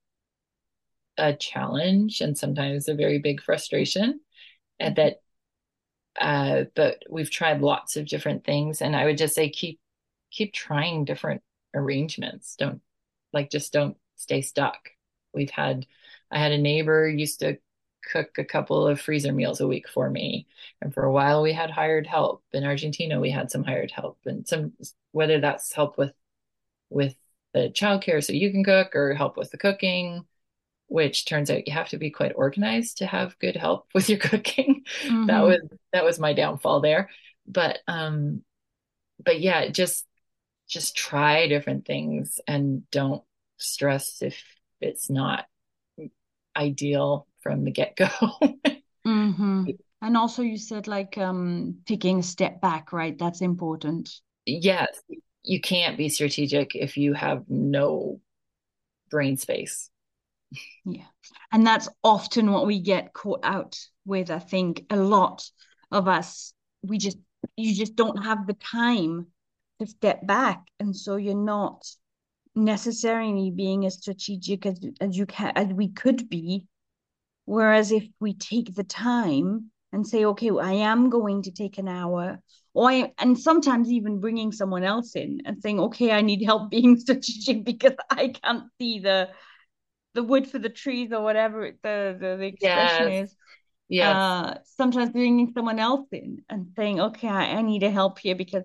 a 1.18 1.34
challenge 1.34 2.20
and 2.20 2.36
sometimes 2.36 2.88
a 2.88 2.94
very 2.94 3.18
big 3.18 3.42
frustration 3.42 4.20
and 4.78 4.96
that 4.96 5.20
uh, 6.20 6.64
but 6.74 7.02
we've 7.10 7.30
tried 7.30 7.60
lots 7.60 7.96
of 7.96 8.06
different 8.06 8.44
things 8.44 8.80
and 8.80 8.96
i 8.96 9.04
would 9.04 9.18
just 9.18 9.34
say 9.34 9.48
keep 9.50 9.80
keep 10.30 10.52
trying 10.52 11.04
different 11.04 11.42
arrangements. 11.74 12.56
Don't 12.56 12.80
like 13.32 13.50
just 13.50 13.72
don't 13.72 13.96
stay 14.16 14.42
stuck. 14.42 14.90
We've 15.32 15.50
had 15.50 15.86
I 16.30 16.38
had 16.38 16.52
a 16.52 16.58
neighbor 16.58 17.08
used 17.08 17.40
to 17.40 17.58
cook 18.12 18.38
a 18.38 18.44
couple 18.44 18.86
of 18.86 19.00
freezer 19.00 19.32
meals 19.32 19.60
a 19.60 19.66
week 19.66 19.88
for 19.88 20.08
me. 20.08 20.46
And 20.80 20.92
for 20.92 21.04
a 21.04 21.12
while 21.12 21.42
we 21.42 21.52
had 21.52 21.70
hired 21.70 22.06
help. 22.06 22.42
In 22.52 22.64
Argentina 22.64 23.20
we 23.20 23.30
had 23.30 23.50
some 23.50 23.64
hired 23.64 23.90
help 23.90 24.18
and 24.26 24.46
some 24.46 24.72
whether 25.12 25.40
that's 25.40 25.72
help 25.72 25.98
with 25.98 26.12
with 26.90 27.16
the 27.52 27.70
childcare 27.70 28.22
so 28.22 28.32
you 28.32 28.50
can 28.50 28.64
cook 28.64 28.94
or 28.94 29.14
help 29.14 29.36
with 29.36 29.50
the 29.50 29.58
cooking, 29.58 30.24
which 30.88 31.24
turns 31.24 31.50
out 31.50 31.66
you 31.66 31.72
have 31.72 31.88
to 31.88 31.98
be 31.98 32.10
quite 32.10 32.32
organized 32.36 32.98
to 32.98 33.06
have 33.06 33.38
good 33.38 33.56
help 33.56 33.86
with 33.94 34.08
your 34.08 34.18
cooking. 34.18 34.84
Mm-hmm. 35.02 35.26
That 35.26 35.40
was 35.40 35.60
that 35.92 36.04
was 36.04 36.18
my 36.18 36.32
downfall 36.32 36.80
there. 36.80 37.10
But 37.46 37.78
um 37.88 38.42
but 39.24 39.40
yeah, 39.40 39.68
just 39.68 40.06
just 40.68 40.96
try 40.96 41.46
different 41.46 41.86
things 41.86 42.40
and 42.46 42.88
don't 42.90 43.22
stress 43.58 44.20
if 44.20 44.42
it's 44.80 45.08
not 45.08 45.46
ideal 46.56 47.26
from 47.40 47.64
the 47.64 47.70
get-go. 47.70 48.08
mm-hmm. 49.06 49.64
And 50.02 50.16
also 50.16 50.42
you 50.42 50.58
said 50.58 50.86
like 50.86 51.16
um 51.16 51.78
taking 51.86 52.18
a 52.20 52.22
step 52.22 52.60
back, 52.60 52.92
right? 52.92 53.18
That's 53.18 53.40
important. 53.40 54.10
Yes. 54.44 54.88
You 55.42 55.60
can't 55.60 55.96
be 55.96 56.10
strategic 56.10 56.74
if 56.74 56.96
you 56.96 57.14
have 57.14 57.44
no 57.48 58.20
brain 59.10 59.36
space. 59.36 59.90
Yeah. 60.84 61.06
And 61.52 61.66
that's 61.66 61.88
often 62.02 62.52
what 62.52 62.66
we 62.66 62.80
get 62.80 63.12
caught 63.12 63.40
out 63.42 63.78
with, 64.04 64.30
I 64.30 64.38
think, 64.38 64.84
a 64.90 64.96
lot 64.96 65.48
of 65.90 66.08
us. 66.08 66.52
We 66.82 66.98
just 66.98 67.18
you 67.56 67.74
just 67.74 67.96
don't 67.96 68.22
have 68.24 68.46
the 68.46 68.54
time 68.54 69.26
to 69.80 69.86
step 69.86 70.26
back. 70.26 70.66
And 70.80 70.94
so 70.94 71.16
you're 71.16 71.34
not 71.34 71.86
necessarily 72.54 73.50
being 73.50 73.84
as 73.86 73.94
strategic 73.94 74.66
as, 74.66 74.80
as 75.00 75.16
you 75.16 75.26
can 75.26 75.52
as 75.56 75.68
we 75.68 75.88
could 75.88 76.28
be. 76.28 76.64
Whereas 77.44 77.92
if 77.92 78.08
we 78.20 78.34
take 78.34 78.74
the 78.74 78.84
time 78.84 79.70
and 79.92 80.06
say, 80.06 80.24
okay, 80.24 80.50
well, 80.50 80.66
I 80.66 80.72
am 80.72 81.10
going 81.10 81.42
to 81.42 81.52
take 81.52 81.78
an 81.78 81.88
hour, 81.88 82.40
or 82.74 82.90
I, 82.90 83.12
and 83.18 83.38
sometimes 83.38 83.90
even 83.90 84.20
bringing 84.20 84.50
someone 84.50 84.82
else 84.82 85.14
in 85.14 85.42
and 85.44 85.62
saying, 85.62 85.78
okay, 85.78 86.10
I 86.10 86.22
need 86.22 86.44
help 86.44 86.70
being 86.70 86.96
strategic 87.00 87.64
because 87.64 87.94
I 88.10 88.28
can't 88.28 88.64
see 88.80 88.98
the 88.98 89.28
the 90.16 90.22
wood 90.24 90.48
for 90.50 90.58
the 90.58 90.68
trees 90.68 91.12
or 91.12 91.22
whatever 91.22 91.70
the 91.82 92.16
the, 92.18 92.36
the 92.36 92.46
expression 92.46 93.12
yes. 93.12 93.28
is. 93.28 93.36
Yeah. 93.88 94.18
Uh, 94.18 94.54
sometimes 94.64 95.10
bringing 95.10 95.52
someone 95.52 95.78
else 95.78 96.08
in 96.10 96.42
and 96.48 96.72
saying, 96.74 96.98
okay, 97.00 97.28
I, 97.28 97.58
I 97.58 97.62
need 97.62 97.84
a 97.84 97.90
help 97.90 98.18
here 98.18 98.34
because 98.34 98.64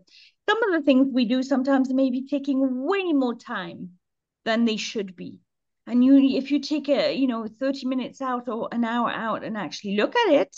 some 0.50 0.64
of 0.64 0.72
the 0.72 0.82
things 0.84 1.10
we 1.14 1.26
do 1.26 1.44
sometimes 1.44 1.94
may 1.94 2.10
be 2.10 2.26
taking 2.26 2.84
way 2.84 3.14
more 3.14 3.36
time 3.36 3.92
than 4.46 4.66
they 4.66 4.78
should 4.78 5.16
be. 5.16 5.40
And 5.86 6.04
you, 6.04 6.18
if 6.18 6.50
you 6.50 6.60
take 6.60 6.90
a, 6.90 7.14
you 7.14 7.28
know, 7.28 7.48
30 7.48 7.86
minutes 7.86 8.20
out 8.20 8.48
or 8.48 8.70
an 8.72 8.84
hour 8.84 9.12
out 9.12 9.44
and 9.44 9.56
actually 9.56 9.98
look 9.98 10.16
at 10.16 10.34
it, 10.34 10.58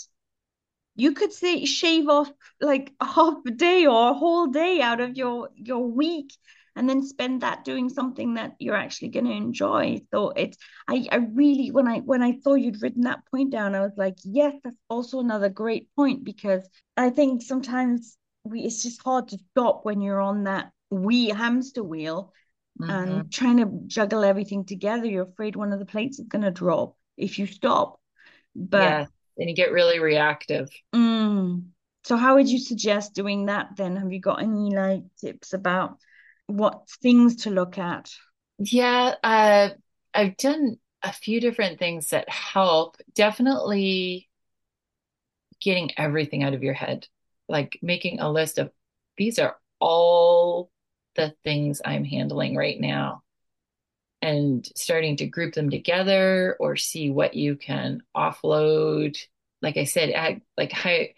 you 0.96 1.12
could 1.12 1.32
say 1.32 1.66
shave 1.66 2.08
off 2.08 2.32
like 2.60 2.92
half 3.02 3.34
a 3.46 3.50
day 3.50 3.84
or 3.84 4.10
a 4.10 4.14
whole 4.14 4.46
day 4.46 4.80
out 4.80 5.00
of 5.00 5.16
your 5.16 5.50
your 5.56 5.86
week 5.86 6.32
and 6.76 6.88
then 6.88 7.06
spend 7.06 7.42
that 7.42 7.64
doing 7.64 7.88
something 7.88 8.34
that 8.34 8.54
you're 8.58 8.74
actually 8.74 9.08
going 9.08 9.26
to 9.26 9.32
enjoy. 9.32 10.00
So 10.12 10.30
it's 10.30 10.56
I, 10.88 11.06
I 11.10 11.16
really 11.16 11.70
when 11.70 11.88
i 11.88 11.98
when 11.98 12.22
i 12.22 12.38
saw 12.42 12.54
you'd 12.54 12.82
written 12.82 13.02
that 13.02 13.24
point 13.30 13.50
down 13.50 13.74
i 13.74 13.80
was 13.80 13.92
like 13.96 14.16
yes 14.24 14.54
that's 14.62 14.76
also 14.88 15.20
another 15.20 15.48
great 15.48 15.88
point 15.96 16.24
because 16.24 16.68
i 16.96 17.10
think 17.10 17.42
sometimes 17.42 18.16
we 18.44 18.60
it's 18.60 18.82
just 18.82 19.02
hard 19.02 19.28
to 19.28 19.38
stop 19.50 19.84
when 19.84 20.02
you're 20.02 20.20
on 20.20 20.44
that 20.44 20.70
wee 20.90 21.28
hamster 21.28 21.82
wheel 21.82 22.32
mm-hmm. 22.80 22.90
and 22.90 23.32
trying 23.32 23.56
to 23.58 23.70
juggle 23.86 24.24
everything 24.24 24.64
together. 24.64 25.06
You're 25.06 25.24
afraid 25.24 25.56
one 25.56 25.72
of 25.72 25.78
the 25.78 25.86
plates 25.86 26.18
is 26.18 26.26
going 26.26 26.44
to 26.44 26.50
drop 26.50 26.96
if 27.16 27.38
you 27.38 27.46
stop. 27.46 27.98
But 28.54 28.82
yeah 28.82 29.06
and 29.38 29.48
you 29.48 29.56
get 29.56 29.72
really 29.72 29.98
reactive. 29.98 30.68
Mm. 30.94 31.64
so 32.04 32.16
how 32.16 32.34
would 32.36 32.48
you 32.48 32.58
suggest 32.58 33.14
doing 33.14 33.46
that 33.46 33.70
then? 33.76 33.96
Have 33.96 34.12
you 34.12 34.20
got 34.20 34.42
any 34.42 34.74
like 34.74 35.02
tips 35.20 35.52
about 35.52 35.98
what 36.46 36.88
things 37.02 37.36
to 37.44 37.50
look 37.50 37.78
at. 37.78 38.10
Yeah 38.58 39.14
uh, 39.22 39.70
i've 40.12 40.36
done 40.36 40.76
a 41.02 41.12
few 41.12 41.40
different 41.40 41.78
things 41.78 42.10
that 42.10 42.28
help. 42.28 42.96
Definitely 43.14 44.28
getting 45.60 45.90
everything 45.98 46.42
out 46.42 46.54
of 46.54 46.62
your 46.62 46.74
head 46.74 47.06
like 47.48 47.78
making 47.82 48.20
a 48.20 48.30
list 48.30 48.58
of 48.58 48.70
these 49.16 49.38
are 49.38 49.56
all 49.80 50.70
the 51.16 51.34
things 51.44 51.80
I'm 51.84 52.04
handling 52.04 52.56
right 52.56 52.80
now. 52.80 53.22
And 54.22 54.66
starting 54.74 55.16
to 55.18 55.26
group 55.26 55.54
them 55.54 55.68
together 55.68 56.56
or 56.58 56.76
see 56.76 57.10
what 57.10 57.34
you 57.34 57.56
can 57.56 58.02
offload. 58.16 59.18
Like 59.60 59.76
I 59.76 59.84
said, 59.84 60.14
I, 60.14 60.40
like 60.56 60.72
I, 60.86 61.14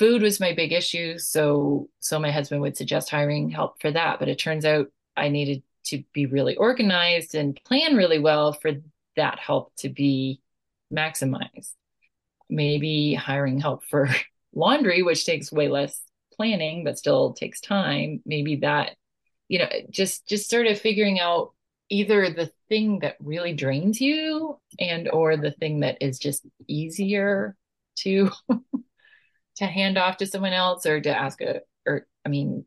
food 0.00 0.22
was 0.22 0.40
my 0.40 0.54
big 0.54 0.72
issue. 0.72 1.18
So, 1.18 1.90
so 1.98 2.18
my 2.18 2.30
husband 2.30 2.62
would 2.62 2.74
suggest 2.74 3.10
hiring 3.10 3.50
help 3.50 3.82
for 3.82 3.90
that. 3.90 4.18
But 4.18 4.30
it 4.30 4.38
turns 4.38 4.64
out 4.64 4.86
I 5.14 5.28
needed 5.28 5.62
to 5.88 6.02
be 6.14 6.24
really 6.24 6.56
organized 6.56 7.34
and 7.34 7.60
plan 7.66 7.96
really 7.96 8.18
well 8.18 8.54
for 8.54 8.72
that 9.16 9.38
help 9.38 9.76
to 9.76 9.90
be 9.90 10.40
maximized. 10.90 11.74
Maybe 12.48 13.12
hiring 13.12 13.60
help 13.60 13.84
for 13.84 14.08
laundry, 14.54 15.02
which 15.02 15.26
takes 15.26 15.52
way 15.52 15.68
less 15.68 16.00
planning, 16.32 16.82
but 16.82 16.96
still 16.96 17.34
takes 17.34 17.60
time, 17.60 18.22
maybe 18.24 18.56
that, 18.56 18.96
you 19.48 19.58
know, 19.58 19.68
just 19.90 20.26
just 20.26 20.48
sort 20.48 20.66
of 20.66 20.80
figuring 20.80 21.20
out 21.20 21.52
either 21.90 22.30
the 22.30 22.50
thing 22.70 23.00
that 23.00 23.16
really 23.20 23.52
drains 23.52 24.00
you 24.00 24.58
and 24.78 25.10
or 25.10 25.36
the 25.36 25.50
thing 25.50 25.80
that 25.80 25.98
is 26.00 26.18
just 26.18 26.46
easier 26.66 27.54
to 27.96 28.30
to 29.56 29.66
hand 29.66 29.98
off 29.98 30.18
to 30.18 30.26
someone 30.26 30.52
else 30.52 30.86
or 30.86 31.00
to 31.00 31.16
ask 31.16 31.40
a 31.40 31.60
or 31.86 32.06
I 32.24 32.28
mean 32.28 32.64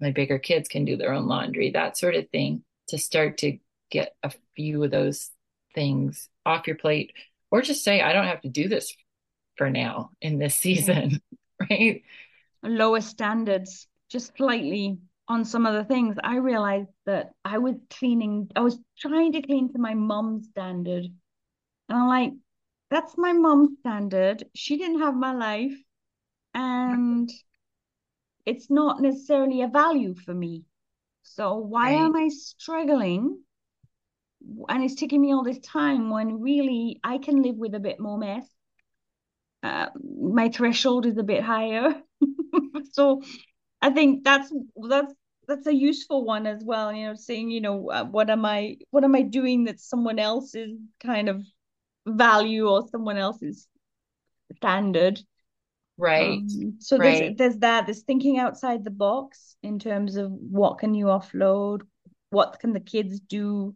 my 0.00 0.10
bigger 0.10 0.38
kids 0.38 0.68
can 0.68 0.84
do 0.84 0.96
their 0.96 1.12
own 1.12 1.26
laundry, 1.26 1.70
that 1.70 1.98
sort 1.98 2.14
of 2.14 2.28
thing, 2.30 2.64
to 2.88 2.98
start 2.98 3.38
to 3.38 3.58
get 3.90 4.14
a 4.22 4.32
few 4.56 4.82
of 4.82 4.90
those 4.90 5.30
things 5.74 6.28
off 6.46 6.66
your 6.66 6.76
plate 6.76 7.12
or 7.50 7.62
just 7.62 7.84
say 7.84 8.00
I 8.00 8.12
don't 8.12 8.26
have 8.26 8.40
to 8.42 8.48
do 8.48 8.68
this 8.68 8.94
for 9.56 9.70
now 9.70 10.10
in 10.20 10.38
this 10.38 10.54
season, 10.54 11.20
right? 11.70 12.02
Lower 12.62 13.00
standards, 13.00 13.86
just 14.08 14.36
slightly 14.36 14.98
on 15.28 15.44
some 15.44 15.66
of 15.66 15.74
the 15.74 15.84
things. 15.84 16.16
I 16.22 16.36
realized 16.36 16.88
that 17.06 17.32
I 17.44 17.58
was 17.58 17.76
cleaning, 17.90 18.50
I 18.56 18.60
was 18.60 18.78
trying 18.98 19.32
to 19.32 19.42
clean 19.42 19.72
to 19.72 19.78
my 19.78 19.94
mom's 19.94 20.48
standard. 20.48 21.04
And 21.88 21.98
I'm 21.98 22.08
like, 22.08 22.32
that's 22.90 23.16
my 23.16 23.32
mom's 23.32 23.78
standard. 23.80 24.44
She 24.54 24.76
didn't 24.76 25.00
have 25.00 25.14
my 25.14 25.32
life. 25.32 25.74
And 26.54 27.30
it's 28.46 28.70
not 28.70 29.00
necessarily 29.00 29.62
a 29.62 29.68
value 29.68 30.14
for 30.14 30.34
me. 30.34 30.64
So 31.22 31.56
why 31.56 31.94
right. 31.94 32.02
am 32.02 32.16
I 32.16 32.28
struggling? 32.28 33.42
And 34.68 34.82
it's 34.82 34.94
taking 34.94 35.20
me 35.20 35.32
all 35.32 35.44
this 35.44 35.60
time 35.60 36.10
when 36.10 36.40
really 36.40 36.98
I 37.04 37.18
can 37.18 37.42
live 37.42 37.56
with 37.56 37.74
a 37.74 37.80
bit 37.80 38.00
more 38.00 38.18
mess 38.18 38.46
uh, 39.62 39.86
my 40.22 40.48
threshold 40.48 41.06
is 41.06 41.18
a 41.18 41.22
bit 41.22 41.42
higher. 41.42 41.94
so 42.92 43.22
I 43.82 43.90
think 43.90 44.24
that's 44.24 44.52
that's 44.88 45.14
that's 45.46 45.66
a 45.66 45.74
useful 45.74 46.24
one 46.24 46.46
as 46.46 46.62
well. 46.64 46.92
You 46.92 47.08
know, 47.08 47.14
saying 47.14 47.50
you 47.50 47.60
know 47.60 47.90
uh, 47.90 48.04
what 48.04 48.30
am 48.30 48.44
I 48.44 48.76
what 48.90 49.04
am 49.04 49.14
I 49.14 49.22
doing 49.22 49.64
that 49.64 49.80
someone 49.80 50.18
else's 50.18 50.78
kind 51.02 51.28
of 51.28 51.42
value 52.06 52.68
or 52.68 52.88
someone 52.88 53.18
else's 53.18 53.66
standard. 54.56 55.20
Right. 56.00 56.38
Um, 56.38 56.76
so 56.78 56.96
right. 56.96 57.36
there's 57.36 57.36
there's 57.36 57.56
that 57.58 57.86
there's 57.86 58.02
thinking 58.02 58.38
outside 58.38 58.84
the 58.84 58.90
box 58.90 59.56
in 59.62 59.78
terms 59.78 60.16
of 60.16 60.32
what 60.32 60.78
can 60.78 60.94
you 60.94 61.06
offload, 61.06 61.82
what 62.30 62.58
can 62.58 62.72
the 62.72 62.80
kids 62.80 63.20
do, 63.20 63.74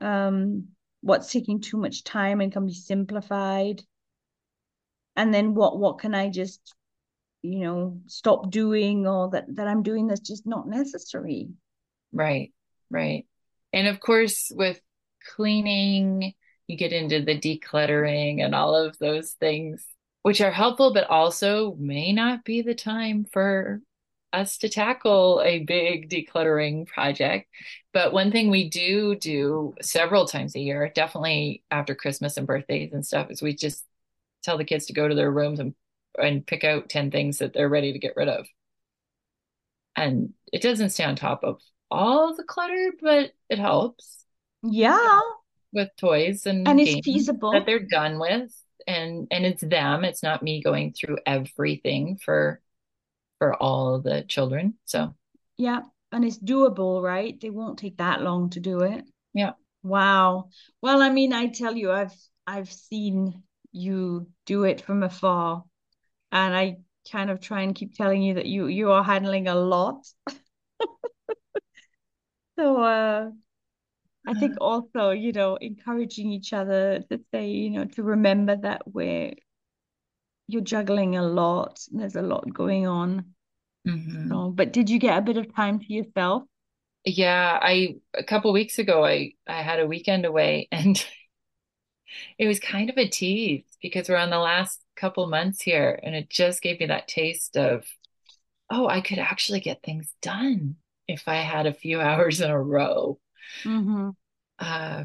um, 0.00 0.66
what's 1.00 1.30
taking 1.30 1.60
too 1.60 1.76
much 1.76 2.02
time 2.02 2.40
and 2.40 2.52
can 2.52 2.66
be 2.66 2.74
simplified. 2.74 3.82
And 5.14 5.32
then 5.32 5.54
what 5.54 5.78
what 5.78 5.98
can 5.98 6.12
i 6.12 6.28
just 6.28 6.74
you 7.42 7.60
know 7.60 8.00
stop 8.06 8.50
doing 8.50 9.06
or 9.06 9.30
that 9.30 9.44
that 9.54 9.68
i'm 9.68 9.84
doing 9.84 10.08
that's 10.08 10.20
just 10.20 10.44
not 10.44 10.66
necessary? 10.66 11.50
Right. 12.12 12.52
Right. 12.90 13.26
And 13.72 13.86
of 13.86 14.00
course 14.00 14.50
with 14.52 14.80
cleaning 15.36 16.34
you 16.66 16.76
get 16.76 16.92
into 16.92 17.22
the 17.22 17.38
decluttering 17.38 18.44
and 18.44 18.56
all 18.56 18.74
of 18.74 18.98
those 18.98 19.32
things 19.32 19.86
which 20.22 20.40
are 20.40 20.50
helpful 20.50 20.92
but 20.92 21.08
also 21.10 21.74
may 21.78 22.12
not 22.12 22.44
be 22.44 22.62
the 22.62 22.74
time 22.74 23.26
for 23.32 23.80
us 24.32 24.58
to 24.58 24.68
tackle 24.68 25.42
a 25.44 25.60
big 25.60 26.08
decluttering 26.08 26.86
project. 26.86 27.48
But 27.92 28.12
one 28.12 28.32
thing 28.32 28.50
we 28.50 28.70
do 28.70 29.14
do 29.14 29.74
several 29.82 30.26
times 30.26 30.54
a 30.54 30.60
year, 30.60 30.90
definitely 30.94 31.62
after 31.70 31.94
Christmas 31.94 32.36
and 32.38 32.46
birthdays 32.46 32.92
and 32.92 33.04
stuff, 33.04 33.30
is 33.30 33.42
we 33.42 33.54
just 33.54 33.84
tell 34.42 34.56
the 34.56 34.64
kids 34.64 34.86
to 34.86 34.94
go 34.94 35.06
to 35.06 35.14
their 35.14 35.30
rooms 35.30 35.60
and 35.60 35.74
and 36.18 36.46
pick 36.46 36.62
out 36.62 36.90
10 36.90 37.10
things 37.10 37.38
that 37.38 37.54
they're 37.54 37.68
ready 37.68 37.92
to 37.92 37.98
get 37.98 38.16
rid 38.16 38.28
of 38.28 38.46
and 39.96 40.32
it 40.52 40.62
doesn't 40.62 40.90
stay 40.90 41.04
on 41.04 41.16
top 41.16 41.44
of 41.44 41.60
all 41.90 42.34
the 42.34 42.44
clutter, 42.44 42.92
but 43.00 43.32
it 43.48 43.58
helps. 43.58 44.24
Yeah. 44.62 45.20
With 45.72 45.90
toys 45.98 46.46
and, 46.46 46.66
and 46.68 46.80
it's 46.80 47.04
feasible 47.04 47.52
that 47.52 47.66
they're 47.66 47.86
done 47.86 48.18
with. 48.18 48.52
And 48.86 49.28
and 49.30 49.44
it's 49.44 49.62
them. 49.62 50.04
It's 50.04 50.22
not 50.22 50.42
me 50.42 50.62
going 50.62 50.92
through 50.92 51.18
everything 51.26 52.18
for 52.24 52.60
for 53.38 53.54
all 53.54 54.00
the 54.00 54.22
children. 54.22 54.74
So 54.84 55.14
yeah. 55.56 55.82
And 56.12 56.24
it's 56.24 56.38
doable, 56.38 57.02
right? 57.02 57.40
They 57.40 57.50
won't 57.50 57.78
take 57.78 57.96
that 57.96 58.20
long 58.22 58.50
to 58.50 58.60
do 58.60 58.80
it. 58.80 59.04
Yeah. 59.32 59.52
Wow. 59.82 60.50
Well, 60.82 61.00
I 61.00 61.08
mean, 61.10 61.32
I 61.32 61.46
tell 61.46 61.74
you, 61.74 61.90
I've 61.90 62.14
I've 62.46 62.70
seen 62.70 63.42
you 63.72 64.28
do 64.46 64.64
it 64.64 64.82
from 64.82 65.02
afar. 65.02 65.64
And 66.30 66.54
I 66.54 66.78
kind 67.10 67.30
of 67.30 67.40
try 67.40 67.62
and 67.62 67.74
keep 67.74 67.94
telling 67.94 68.22
you 68.22 68.34
that 68.34 68.46
you 68.46 68.66
you 68.66 68.92
are 68.92 69.02
handling 69.02 69.48
a 69.48 69.54
lot. 69.54 70.06
so 72.58 72.82
uh 72.82 73.30
I 74.26 74.34
think 74.34 74.54
also, 74.60 75.10
you 75.10 75.32
know, 75.32 75.56
encouraging 75.56 76.32
each 76.32 76.52
other 76.52 77.00
to 77.10 77.20
say, 77.32 77.48
you 77.48 77.70
know, 77.70 77.84
to 77.86 78.02
remember 78.02 78.56
that 78.56 78.82
we're 78.86 79.32
you're 80.48 80.62
juggling 80.62 81.16
a 81.16 81.22
lot. 81.22 81.80
There's 81.90 82.16
a 82.16 82.22
lot 82.22 82.52
going 82.52 82.86
on. 82.86 83.34
Mm-hmm. 83.86 84.28
So, 84.28 84.50
but 84.50 84.72
did 84.72 84.90
you 84.90 84.98
get 84.98 85.18
a 85.18 85.22
bit 85.22 85.36
of 85.36 85.54
time 85.54 85.80
to 85.80 85.92
yourself? 85.92 86.44
Yeah, 87.04 87.58
I 87.60 87.96
a 88.14 88.22
couple 88.22 88.52
weeks 88.52 88.78
ago 88.78 89.04
I 89.04 89.32
I 89.46 89.62
had 89.62 89.80
a 89.80 89.86
weekend 89.86 90.24
away 90.24 90.68
and 90.72 91.04
it 92.38 92.46
was 92.46 92.60
kind 92.60 92.90
of 92.90 92.98
a 92.98 93.08
tease 93.08 93.64
because 93.80 94.08
we're 94.08 94.16
on 94.16 94.30
the 94.30 94.38
last 94.38 94.84
couple 94.94 95.26
months 95.26 95.62
here 95.62 95.98
and 96.02 96.14
it 96.14 96.30
just 96.30 96.62
gave 96.62 96.78
me 96.78 96.86
that 96.86 97.08
taste 97.08 97.56
of 97.56 97.84
oh, 98.70 98.88
I 98.88 99.00
could 99.00 99.18
actually 99.18 99.60
get 99.60 99.82
things 99.82 100.14
done 100.22 100.76
if 101.06 101.28
I 101.28 101.36
had 101.36 101.66
a 101.66 101.74
few 101.74 102.00
hours 102.00 102.40
in 102.40 102.50
a 102.50 102.60
row. 102.60 103.18
Mm-hmm. 103.64 104.10
Uh, 104.58 105.04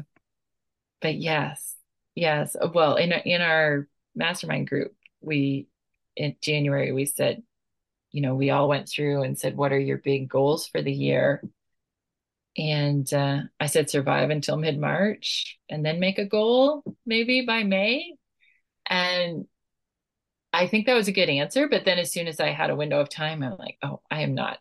but 1.00 1.16
yes, 1.16 1.74
yes. 2.14 2.56
Well, 2.74 2.96
in 2.96 3.12
in 3.12 3.40
our 3.40 3.88
mastermind 4.14 4.68
group, 4.68 4.94
we 5.20 5.68
in 6.16 6.36
January 6.40 6.92
we 6.92 7.06
said, 7.06 7.42
you 8.10 8.22
know, 8.22 8.34
we 8.34 8.50
all 8.50 8.68
went 8.68 8.88
through 8.88 9.22
and 9.22 9.38
said, 9.38 9.56
what 9.56 9.72
are 9.72 9.78
your 9.78 9.98
big 9.98 10.28
goals 10.28 10.66
for 10.66 10.82
the 10.82 10.92
year? 10.92 11.42
And 12.56 13.12
uh, 13.12 13.42
I 13.60 13.66
said, 13.66 13.88
survive 13.88 14.30
until 14.30 14.56
mid 14.56 14.78
March, 14.80 15.58
and 15.68 15.84
then 15.84 16.00
make 16.00 16.18
a 16.18 16.26
goal 16.26 16.82
maybe 17.06 17.42
by 17.42 17.62
May. 17.62 18.14
And 18.88 19.46
I 20.52 20.66
think 20.66 20.86
that 20.86 20.94
was 20.94 21.08
a 21.08 21.12
good 21.12 21.28
answer. 21.28 21.68
But 21.68 21.84
then 21.84 21.98
as 21.98 22.10
soon 22.10 22.26
as 22.26 22.40
I 22.40 22.50
had 22.50 22.70
a 22.70 22.76
window 22.76 23.00
of 23.00 23.10
time, 23.10 23.42
I'm 23.42 23.56
like, 23.58 23.76
oh, 23.82 24.00
I 24.10 24.22
am 24.22 24.34
not 24.34 24.58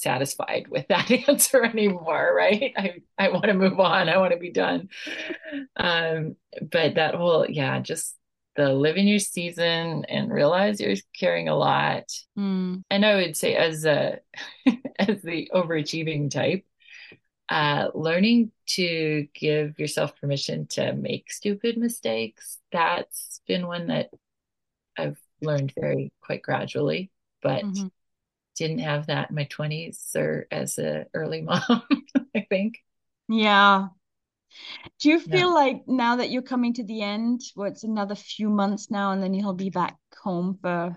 satisfied 0.00 0.66
with 0.68 0.88
that 0.88 1.10
answer 1.28 1.64
anymore 1.64 2.32
right? 2.34 2.72
I 2.76 2.94
i 3.18 3.28
want 3.28 3.46
to 3.46 3.54
move 3.54 3.78
on. 3.80 4.08
I 4.08 4.18
want 4.18 4.32
to 4.32 4.38
be 4.38 4.52
done. 4.52 4.88
Um 5.76 6.36
but 6.70 6.94
that 6.96 7.14
whole 7.14 7.46
yeah 7.48 7.80
just 7.80 8.16
the 8.56 8.72
live 8.72 8.96
in 8.96 9.06
your 9.06 9.18
season 9.18 10.04
and 10.06 10.32
realize 10.32 10.80
you're 10.80 10.96
carrying 11.18 11.48
a 11.48 11.56
lot. 11.56 12.04
Mm. 12.38 12.82
and 12.90 13.06
i 13.06 13.14
would 13.14 13.36
say 13.36 13.54
as 13.54 13.84
a 13.84 14.18
as 14.98 15.22
the 15.22 15.50
overachieving 15.54 16.30
type 16.30 16.64
uh 17.48 17.88
learning 17.94 18.52
to 18.66 19.26
give 19.34 19.78
yourself 19.78 20.18
permission 20.20 20.66
to 20.68 20.92
make 20.94 21.30
stupid 21.32 21.76
mistakes 21.76 22.58
that's 22.72 23.40
been 23.46 23.66
one 23.66 23.88
that 23.88 24.10
i've 24.98 25.20
learned 25.42 25.72
very 25.78 26.12
quite 26.20 26.42
gradually 26.42 27.10
but 27.42 27.64
mm-hmm 27.64 27.88
didn't 28.56 28.80
have 28.80 29.06
that 29.06 29.30
in 29.30 29.36
my 29.36 29.44
20s 29.46 30.14
or 30.16 30.46
as 30.50 30.78
a 30.78 31.06
early 31.14 31.42
mom 31.42 31.82
i 32.36 32.46
think. 32.48 32.78
Yeah. 33.28 33.88
Do 34.98 35.08
you 35.08 35.20
feel 35.20 35.48
yeah. 35.48 35.54
like 35.54 35.82
now 35.86 36.16
that 36.16 36.30
you're 36.30 36.42
coming 36.42 36.74
to 36.74 36.84
the 36.84 37.02
end 37.02 37.40
where 37.54 37.68
it's 37.68 37.84
another 37.84 38.16
few 38.16 38.48
months 38.50 38.90
now 38.90 39.12
and 39.12 39.22
then 39.22 39.32
he'll 39.32 39.52
be 39.52 39.70
back 39.70 39.96
home 40.20 40.58
for 40.60 40.96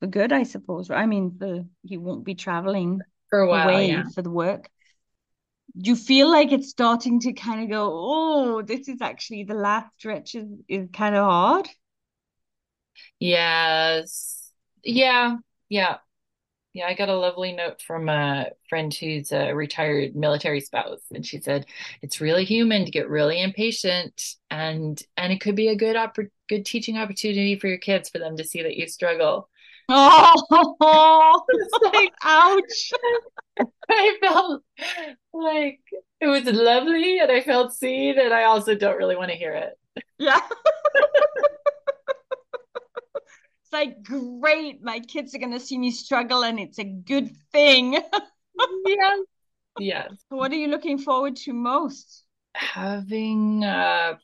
for 0.00 0.06
good 0.06 0.32
i 0.32 0.42
suppose 0.42 0.90
i 0.90 1.04
mean 1.06 1.34
the 1.38 1.66
he 1.82 1.96
won't 1.96 2.24
be 2.24 2.34
traveling 2.34 3.00
for 3.28 3.40
a 3.40 3.48
while 3.48 3.68
away 3.68 3.88
yeah. 3.88 4.04
for 4.14 4.22
the 4.22 4.30
work. 4.30 4.68
Do 5.78 5.90
you 5.90 5.96
feel 5.96 6.30
like 6.30 6.52
it's 6.52 6.68
starting 6.68 7.20
to 7.20 7.32
kind 7.32 7.62
of 7.62 7.70
go 7.70 7.90
oh 7.92 8.62
this 8.62 8.88
is 8.88 9.00
actually 9.00 9.44
the 9.44 9.54
last 9.54 9.88
stretch 9.98 10.34
is, 10.34 10.48
is 10.68 10.88
kind 10.92 11.14
of 11.14 11.24
hard 11.24 11.68
yes. 13.18 14.52
Yeah. 14.82 15.36
Yeah 15.68 15.98
yeah, 16.72 16.86
I 16.86 16.94
got 16.94 17.08
a 17.08 17.16
lovely 17.16 17.52
note 17.52 17.82
from 17.82 18.08
a 18.08 18.46
friend 18.68 18.94
who's 18.94 19.32
a 19.32 19.52
retired 19.52 20.14
military 20.14 20.60
spouse, 20.60 21.00
and 21.12 21.26
she 21.26 21.40
said 21.40 21.66
it's 22.00 22.20
really 22.20 22.44
human 22.44 22.84
to 22.84 22.90
get 22.92 23.08
really 23.08 23.42
impatient, 23.42 24.36
and 24.50 25.00
and 25.16 25.32
it 25.32 25.40
could 25.40 25.56
be 25.56 25.68
a 25.68 25.76
good 25.76 25.96
oppor- 25.96 26.30
good 26.48 26.64
teaching 26.64 26.96
opportunity 26.96 27.56
for 27.58 27.66
your 27.66 27.78
kids 27.78 28.08
for 28.08 28.18
them 28.18 28.36
to 28.36 28.44
see 28.44 28.62
that 28.62 28.76
you 28.76 28.86
struggle. 28.88 29.48
Oh, 29.92 31.42
like 31.82 32.12
ouch! 32.22 32.92
I 33.90 34.16
felt 34.22 34.62
like 35.32 35.80
it 36.20 36.26
was 36.28 36.44
lovely, 36.44 37.18
and 37.18 37.30
I 37.30 37.40
felt 37.40 37.74
seen, 37.74 38.18
and 38.18 38.32
I 38.32 38.44
also 38.44 38.76
don't 38.76 38.96
really 38.96 39.16
want 39.16 39.30
to 39.32 39.36
hear 39.36 39.52
it. 39.54 40.04
Yeah. 40.18 40.40
It's 43.70 43.72
like, 43.72 44.02
great, 44.02 44.82
my 44.82 44.98
kids 44.98 45.32
are 45.32 45.38
going 45.38 45.52
to 45.52 45.60
see 45.60 45.78
me 45.78 45.92
struggle 45.92 46.42
and 46.42 46.58
it's 46.58 46.80
a 46.80 46.84
good 46.84 47.36
thing. 47.52 47.92
yeah. 48.86 49.16
Yes. 49.78 50.10
What 50.28 50.50
are 50.50 50.56
you 50.56 50.66
looking 50.66 50.98
forward 50.98 51.36
to 51.36 51.54
most? 51.54 52.24
Having, 52.54 53.64
uh, 53.64 54.16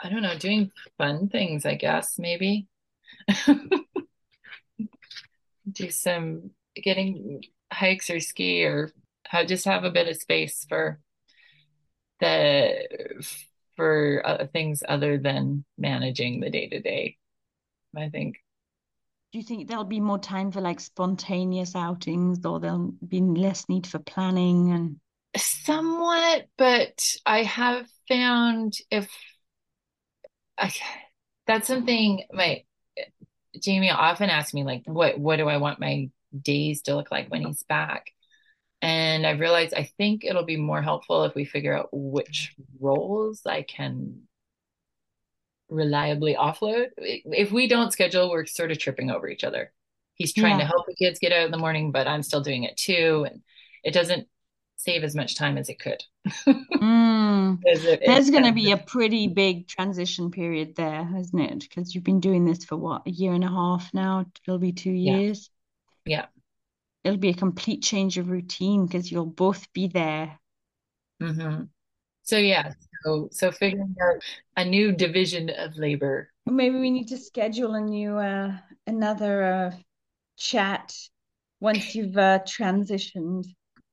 I 0.00 0.08
don't 0.08 0.22
know, 0.22 0.36
doing 0.36 0.72
fun 0.98 1.28
things, 1.28 1.64
I 1.64 1.76
guess, 1.76 2.18
maybe. 2.18 2.66
Do 5.72 5.90
some 5.90 6.50
getting 6.74 7.44
hikes 7.72 8.10
or 8.10 8.18
ski 8.20 8.64
or 8.64 8.90
just 9.46 9.64
have 9.64 9.84
a 9.84 9.90
bit 9.90 10.08
of 10.08 10.16
space 10.16 10.66
for 10.68 10.98
the 12.20 12.88
for 13.76 14.22
uh, 14.26 14.46
things 14.52 14.82
other 14.86 15.16
than 15.16 15.64
managing 15.78 16.40
the 16.40 16.50
day 16.50 16.68
to 16.68 16.80
day. 16.80 17.16
I 17.96 18.08
think 18.10 18.36
do 19.32 19.38
you 19.38 19.44
think 19.44 19.68
there'll 19.68 19.84
be 19.84 20.00
more 20.00 20.18
time 20.18 20.50
for 20.50 20.60
like 20.60 20.80
spontaneous 20.80 21.74
outings 21.74 22.44
or 22.44 22.60
there'll 22.60 22.92
be 23.06 23.20
less 23.20 23.68
need 23.68 23.86
for 23.86 23.98
planning 23.98 24.72
and 24.72 24.96
somewhat 25.36 26.46
but 26.56 27.14
i 27.26 27.42
have 27.42 27.86
found 28.08 28.74
if 28.90 29.10
I, 30.56 30.72
that's 31.46 31.68
something 31.68 32.24
my 32.32 32.64
jamie 33.60 33.90
often 33.90 34.30
asks 34.30 34.54
me 34.54 34.64
like 34.64 34.82
what 34.86 35.18
what 35.18 35.36
do 35.36 35.48
i 35.48 35.58
want 35.58 35.80
my 35.80 36.08
days 36.38 36.82
to 36.82 36.94
look 36.94 37.10
like 37.10 37.28
when 37.28 37.46
he's 37.46 37.62
back? 37.62 38.10
And 38.82 39.26
i've 39.26 39.40
realized 39.40 39.74
i 39.74 39.90
think 39.98 40.24
it'll 40.24 40.44
be 40.44 40.56
more 40.56 40.82
helpful 40.82 41.24
if 41.24 41.34
we 41.34 41.44
figure 41.44 41.76
out 41.76 41.88
which 41.92 42.54
roles 42.80 43.42
i 43.46 43.62
can 43.62 44.27
reliably 45.68 46.34
offload. 46.34 46.88
If 46.96 47.52
we 47.52 47.68
don't 47.68 47.92
schedule, 47.92 48.30
we're 48.30 48.46
sort 48.46 48.70
of 48.70 48.78
tripping 48.78 49.10
over 49.10 49.28
each 49.28 49.44
other. 49.44 49.72
He's 50.14 50.32
trying 50.32 50.58
yeah. 50.58 50.64
to 50.64 50.66
help 50.66 50.86
the 50.86 50.94
kids 50.94 51.18
get 51.18 51.32
out 51.32 51.44
in 51.44 51.50
the 51.50 51.58
morning, 51.58 51.92
but 51.92 52.08
I'm 52.08 52.22
still 52.22 52.40
doing 52.40 52.64
it 52.64 52.76
too. 52.76 53.26
And 53.30 53.42
it 53.84 53.94
doesn't 53.94 54.26
save 54.76 55.04
as 55.04 55.14
much 55.14 55.36
time 55.36 55.58
as 55.58 55.68
it 55.68 55.78
could. 55.78 56.02
mm. 56.46 57.58
it, 57.62 58.00
There's 58.04 58.30
going 58.30 58.44
to 58.44 58.52
be 58.52 58.72
a 58.72 58.76
pretty 58.76 59.28
big 59.28 59.68
transition 59.68 60.30
period 60.30 60.74
there, 60.76 61.08
isn't 61.18 61.38
it? 61.38 61.60
Because 61.60 61.94
you've 61.94 62.04
been 62.04 62.20
doing 62.20 62.44
this 62.44 62.64
for 62.64 62.76
what, 62.76 63.02
a 63.06 63.10
year 63.10 63.32
and 63.32 63.44
a 63.44 63.48
half 63.48 63.92
now? 63.94 64.24
It'll 64.46 64.58
be 64.58 64.72
two 64.72 64.90
years. 64.90 65.50
Yeah. 66.04 66.16
yeah. 66.18 66.26
It'll 67.04 67.18
be 67.18 67.30
a 67.30 67.34
complete 67.34 67.82
change 67.82 68.18
of 68.18 68.28
routine 68.28 68.86
because 68.86 69.10
you'll 69.10 69.26
both 69.26 69.72
be 69.72 69.86
there. 69.88 70.38
Mm-hmm. 71.22 71.64
So 72.28 72.36
yeah, 72.36 72.72
so 73.04 73.30
so 73.32 73.50
figuring 73.50 73.96
out 74.02 74.22
a 74.58 74.62
new 74.62 74.92
division 74.92 75.48
of 75.48 75.78
labor. 75.78 76.28
Maybe 76.44 76.78
we 76.78 76.90
need 76.90 77.08
to 77.08 77.16
schedule 77.16 77.74
a 77.74 77.80
new 77.80 78.18
uh 78.18 78.52
another 78.86 79.42
uh 79.42 79.72
chat 80.36 80.92
once 81.58 81.94
you've 81.94 82.18
uh 82.18 82.40
transitioned 82.40 83.46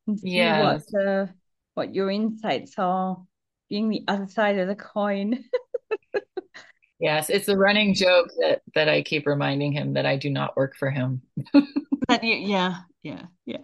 yeah. 0.07 0.61
what 0.61 1.01
uh, 1.01 1.27
what 1.75 1.95
your 1.95 2.11
insights 2.11 2.73
are 2.77 3.23
being 3.69 3.87
the 3.87 4.03
other 4.09 4.27
side 4.27 4.59
of 4.59 4.67
the 4.67 4.75
coin. 4.75 5.41
yes, 6.99 7.29
it's 7.29 7.47
a 7.47 7.55
running 7.55 7.93
joke 7.93 8.27
that 8.41 8.63
that 8.73 8.89
I 8.89 9.01
keep 9.01 9.27
reminding 9.27 9.71
him 9.71 9.93
that 9.93 10.05
I 10.05 10.17
do 10.17 10.29
not 10.29 10.57
work 10.57 10.75
for 10.75 10.91
him. 10.91 11.21
yeah, 12.21 12.81
yeah, 13.01 13.27
yeah. 13.45 13.61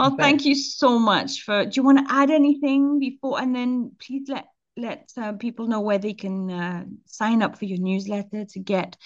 Well, 0.00 0.16
but, 0.16 0.22
thank 0.22 0.44
you 0.44 0.54
so 0.54 0.98
much 0.98 1.42
for. 1.42 1.64
Do 1.64 1.72
you 1.74 1.82
want 1.82 2.06
to 2.06 2.12
add 2.12 2.30
anything 2.30 2.98
before, 2.98 3.40
and 3.40 3.54
then 3.54 3.92
please 4.00 4.28
let 4.28 4.46
let 4.76 5.10
uh, 5.16 5.32
people 5.32 5.66
know 5.66 5.80
where 5.80 5.98
they 5.98 6.14
can 6.14 6.50
uh, 6.50 6.84
sign 7.06 7.42
up 7.42 7.58
for 7.58 7.66
your 7.66 7.78
newsletter 7.78 8.46
to 8.46 8.58
get 8.58 8.96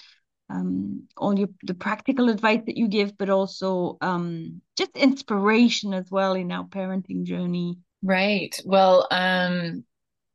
um, 0.49 1.07
all 1.17 1.37
your 1.37 1.49
the 1.63 1.73
practical 1.73 2.29
advice 2.29 2.61
that 2.65 2.77
you 2.77 2.87
give, 2.87 3.17
but 3.17 3.29
also 3.29 3.97
um, 4.01 4.61
just 4.77 4.95
inspiration 4.95 5.93
as 5.93 6.09
well 6.09 6.33
in 6.33 6.51
our 6.51 6.65
parenting 6.65 7.23
journey. 7.23 7.77
Right. 8.01 8.57
Well, 8.63 9.07
um, 9.11 9.83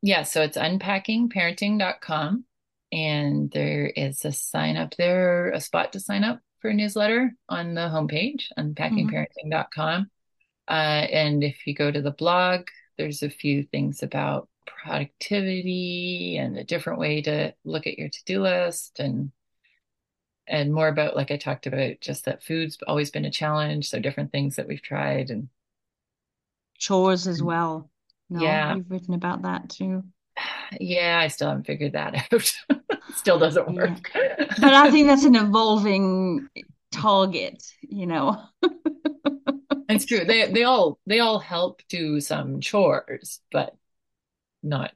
yeah, 0.03 0.25
so 0.25 0.43
it's 0.43 0.59
unpackingparenting.com 0.59 2.45
and 2.93 3.51
there 3.53 3.87
is 3.87 4.25
a 4.25 4.33
sign 4.33 4.77
up 4.77 4.97
there, 4.97 5.51
a 5.51 5.61
spot 5.61 5.93
to 5.93 6.01
sign 6.01 6.25
up 6.25 6.41
for 6.61 6.71
a 6.71 6.75
newsletter 6.75 7.33
on 7.49 7.75
the 7.75 7.83
homepage, 7.83 8.47
unpackingparenting.com. 8.59 10.11
Uh, 10.71 11.07
and 11.11 11.43
if 11.43 11.67
you 11.67 11.75
go 11.75 11.91
to 11.91 12.01
the 12.01 12.13
blog, 12.13 12.69
there's 12.97 13.25
a 13.25 13.31
few 13.31 13.65
things 13.65 14.05
about 14.05 14.49
productivity 14.67 16.37
and 16.37 16.57
a 16.57 16.65
different 16.65 17.01
way 17.01 17.21
to 17.23 17.53
look 17.65 17.89
at 17.89 17.99
your 17.99 18.09
to-do 18.09 18.41
list 18.41 19.01
and 19.01 19.33
and 20.47 20.73
more 20.73 20.89
about 20.89 21.17
like 21.17 21.31
I 21.31 21.37
talked 21.37 21.67
about 21.67 22.01
just 22.01 22.25
that 22.25 22.43
food's 22.43 22.79
always 22.87 23.11
been 23.11 23.25
a 23.25 23.31
challenge. 23.31 23.89
So 23.89 23.99
different 23.99 24.33
things 24.33 24.57
that 24.57 24.67
we've 24.69 24.83
tried 24.83 25.31
and 25.31 25.49
chores 26.79 27.27
as 27.27 27.43
well. 27.43 27.91
No, 28.29 28.41
yeah. 28.43 28.77
you've 28.77 28.91
written 28.91 29.15
about 29.15 29.43
that 29.43 29.71
too. 29.71 30.05
Yeah 30.79 31.19
I 31.19 31.27
still 31.27 31.49
haven't 31.49 31.67
figured 31.67 31.95
that 31.95 32.33
out. 32.33 32.53
Still 33.17 33.41
doesn't 33.41 33.75
work. 33.75 34.09
Yeah. 34.15 34.37
but 34.61 34.73
I 34.73 34.89
think 34.93 35.09
that's 35.09 35.25
an 35.25 35.35
evolving 35.47 36.49
target 36.93 37.63
you 37.83 38.07
know 38.07 38.41
it's 39.91 40.05
true. 40.05 40.25
They 40.25 40.51
they 40.51 40.65
all 40.65 40.99
they 41.07 41.21
all 41.21 41.39
help 41.39 41.83
do 41.89 42.21
some 42.21 42.61
chores 42.61 43.41
but 43.51 43.75
not 44.63 44.93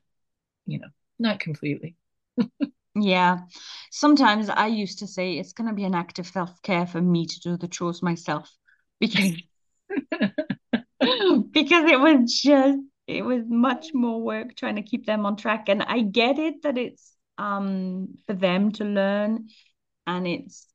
you 0.67 0.79
know 0.79 0.89
not 1.19 1.41
completely. 1.41 1.97
Yeah. 2.97 3.41
Sometimes 3.91 4.49
I 4.49 4.69
used 4.69 5.01
to 5.01 5.07
say 5.07 5.35
it's 5.35 5.53
going 5.53 5.69
to 5.69 5.75
be 5.75 5.85
an 5.85 5.95
act 5.95 6.19
of 6.21 6.27
self 6.27 6.63
care 6.63 6.87
for 6.87 7.01
me 7.01 7.27
to 7.27 7.41
do 7.41 7.57
the 7.57 7.69
chores 7.69 8.03
myself 8.03 8.51
because 9.01 9.33
because 9.89 11.91
it 11.91 12.01
was 12.01 12.41
just 12.41 12.79
it 13.07 13.25
was 13.25 13.45
much 13.49 13.89
more 13.93 14.23
work 14.23 14.55
trying 14.55 14.77
to 14.77 14.83
keep 14.83 15.07
them 15.07 15.27
on 15.27 15.37
track. 15.37 15.69
And 15.69 15.83
I 15.83 16.03
get 16.03 16.39
it 16.39 16.63
that 16.63 16.79
it's 16.79 17.17
um 17.37 18.15
for 18.27 18.35
them 18.35 18.71
to 18.73 18.85
learn 18.85 19.49
and 20.07 20.27
it's 20.27 20.67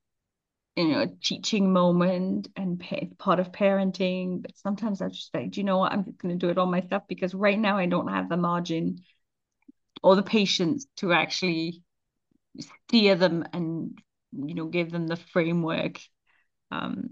you 0.80 0.88
know 0.88 1.02
a 1.02 1.08
teaching 1.08 1.74
moment 1.74 2.48
and 2.56 2.82
part 3.18 3.40
of 3.40 3.52
parenting 3.52 4.42
but 4.42 4.58
sometimes 4.58 5.02
I 5.02 5.10
just 5.10 5.34
like 5.34 5.52
do 5.52 5.60
you 5.60 5.66
know 5.66 5.78
what? 5.78 5.92
I'm 5.92 6.06
just 6.06 6.18
going 6.20 6.38
to 6.38 6.46
do 6.46 6.50
it 6.50 6.58
all 6.58 6.66
myself 6.66 7.04
because 7.10 7.34
right 7.34 7.60
now 7.60 7.78
I 7.78 7.86
don't 7.86 8.08
have 8.08 8.30
the 8.30 8.38
margin 8.38 9.00
or 10.02 10.16
the 10.16 10.24
patience 10.24 10.88
to 10.98 11.12
actually 11.12 11.84
steer 12.88 13.16
them 13.16 13.46
and 13.52 14.00
you 14.32 14.56
know 14.56 14.68
give 14.68 14.92
them 14.92 15.08
the 15.08 15.18
framework. 15.18 16.00
Um 16.72 17.10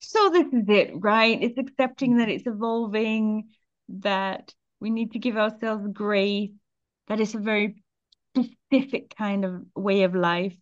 so 0.00 0.30
this 0.30 0.46
is 0.46 0.64
it 0.68 0.92
right? 0.94 1.38
It's 1.42 1.58
accepting 1.58 2.18
that 2.18 2.28
it's 2.28 2.46
evolving 2.46 3.50
that 3.88 4.54
we 4.80 4.90
need 4.90 5.12
to 5.12 5.18
give 5.18 5.36
ourselves 5.36 5.86
grace 5.92 6.50
that 7.08 7.20
it's 7.20 7.34
a 7.34 7.38
very 7.38 7.82
specific 8.36 9.14
kind 9.16 9.44
of 9.44 9.62
way 9.76 10.04
of 10.04 10.14
life. 10.14 10.56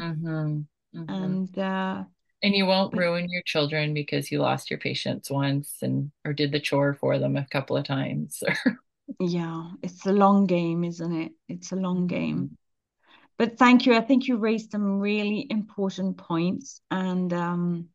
Mm-hmm. 0.00 0.62
Mm-hmm. 0.94 1.12
and 1.12 1.58
uh 1.58 2.02
and 2.42 2.54
you 2.54 2.66
won't 2.66 2.96
ruin 2.96 3.28
your 3.28 3.42
children 3.46 3.94
because 3.94 4.32
you 4.32 4.40
lost 4.40 4.70
your 4.70 4.78
patience 4.80 5.30
once 5.30 5.76
and 5.82 6.10
or 6.24 6.32
did 6.32 6.50
the 6.50 6.58
chore 6.58 6.94
for 6.94 7.18
them 7.18 7.36
a 7.36 7.46
couple 7.46 7.76
of 7.76 7.84
times 7.84 8.42
yeah 9.20 9.70
it's 9.82 10.04
a 10.06 10.12
long 10.12 10.46
game 10.46 10.82
isn't 10.82 11.14
it 11.14 11.32
it's 11.48 11.70
a 11.70 11.76
long 11.76 12.06
game 12.06 12.36
mm-hmm. 12.36 12.54
But 13.40 13.56
thank 13.56 13.86
you. 13.86 13.94
I 13.94 14.02
think 14.02 14.28
you 14.28 14.36
raised 14.36 14.70
some 14.70 14.98
really 15.00 15.46
important 15.48 16.18
points. 16.18 16.82
And 16.90 17.32
um, 17.32 17.88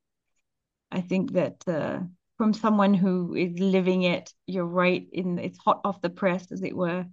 I 0.91 1.01
think 1.01 1.33
that 1.33 1.63
uh, 1.67 1.99
from 2.39 2.51
someone 2.51 2.95
who 2.95 3.35
is 3.35 3.59
living 3.59 4.01
it, 4.01 4.33
you're 4.47 4.65
right 4.65 5.07
in 5.11 5.37
it's 5.37 5.59
hot 5.59 5.81
off 5.85 6.01
the 6.01 6.09
press, 6.09 6.51
as 6.51 6.63
it 6.63 6.75
were. 6.75 7.05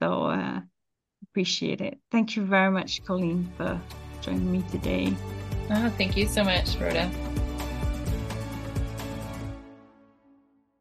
So 0.00 0.26
uh, 0.26 0.60
appreciate 1.24 1.80
it. 1.80 1.98
Thank 2.12 2.36
you 2.36 2.44
very 2.44 2.70
much, 2.70 3.02
Colleen, 3.02 3.50
for 3.56 3.80
joining 4.20 4.50
me 4.50 4.62
today. 4.70 5.14
Oh, 5.70 5.88
thank 5.98 6.16
you 6.16 6.26
so 6.26 6.44
much, 6.44 6.76
Rhoda. 6.76 7.10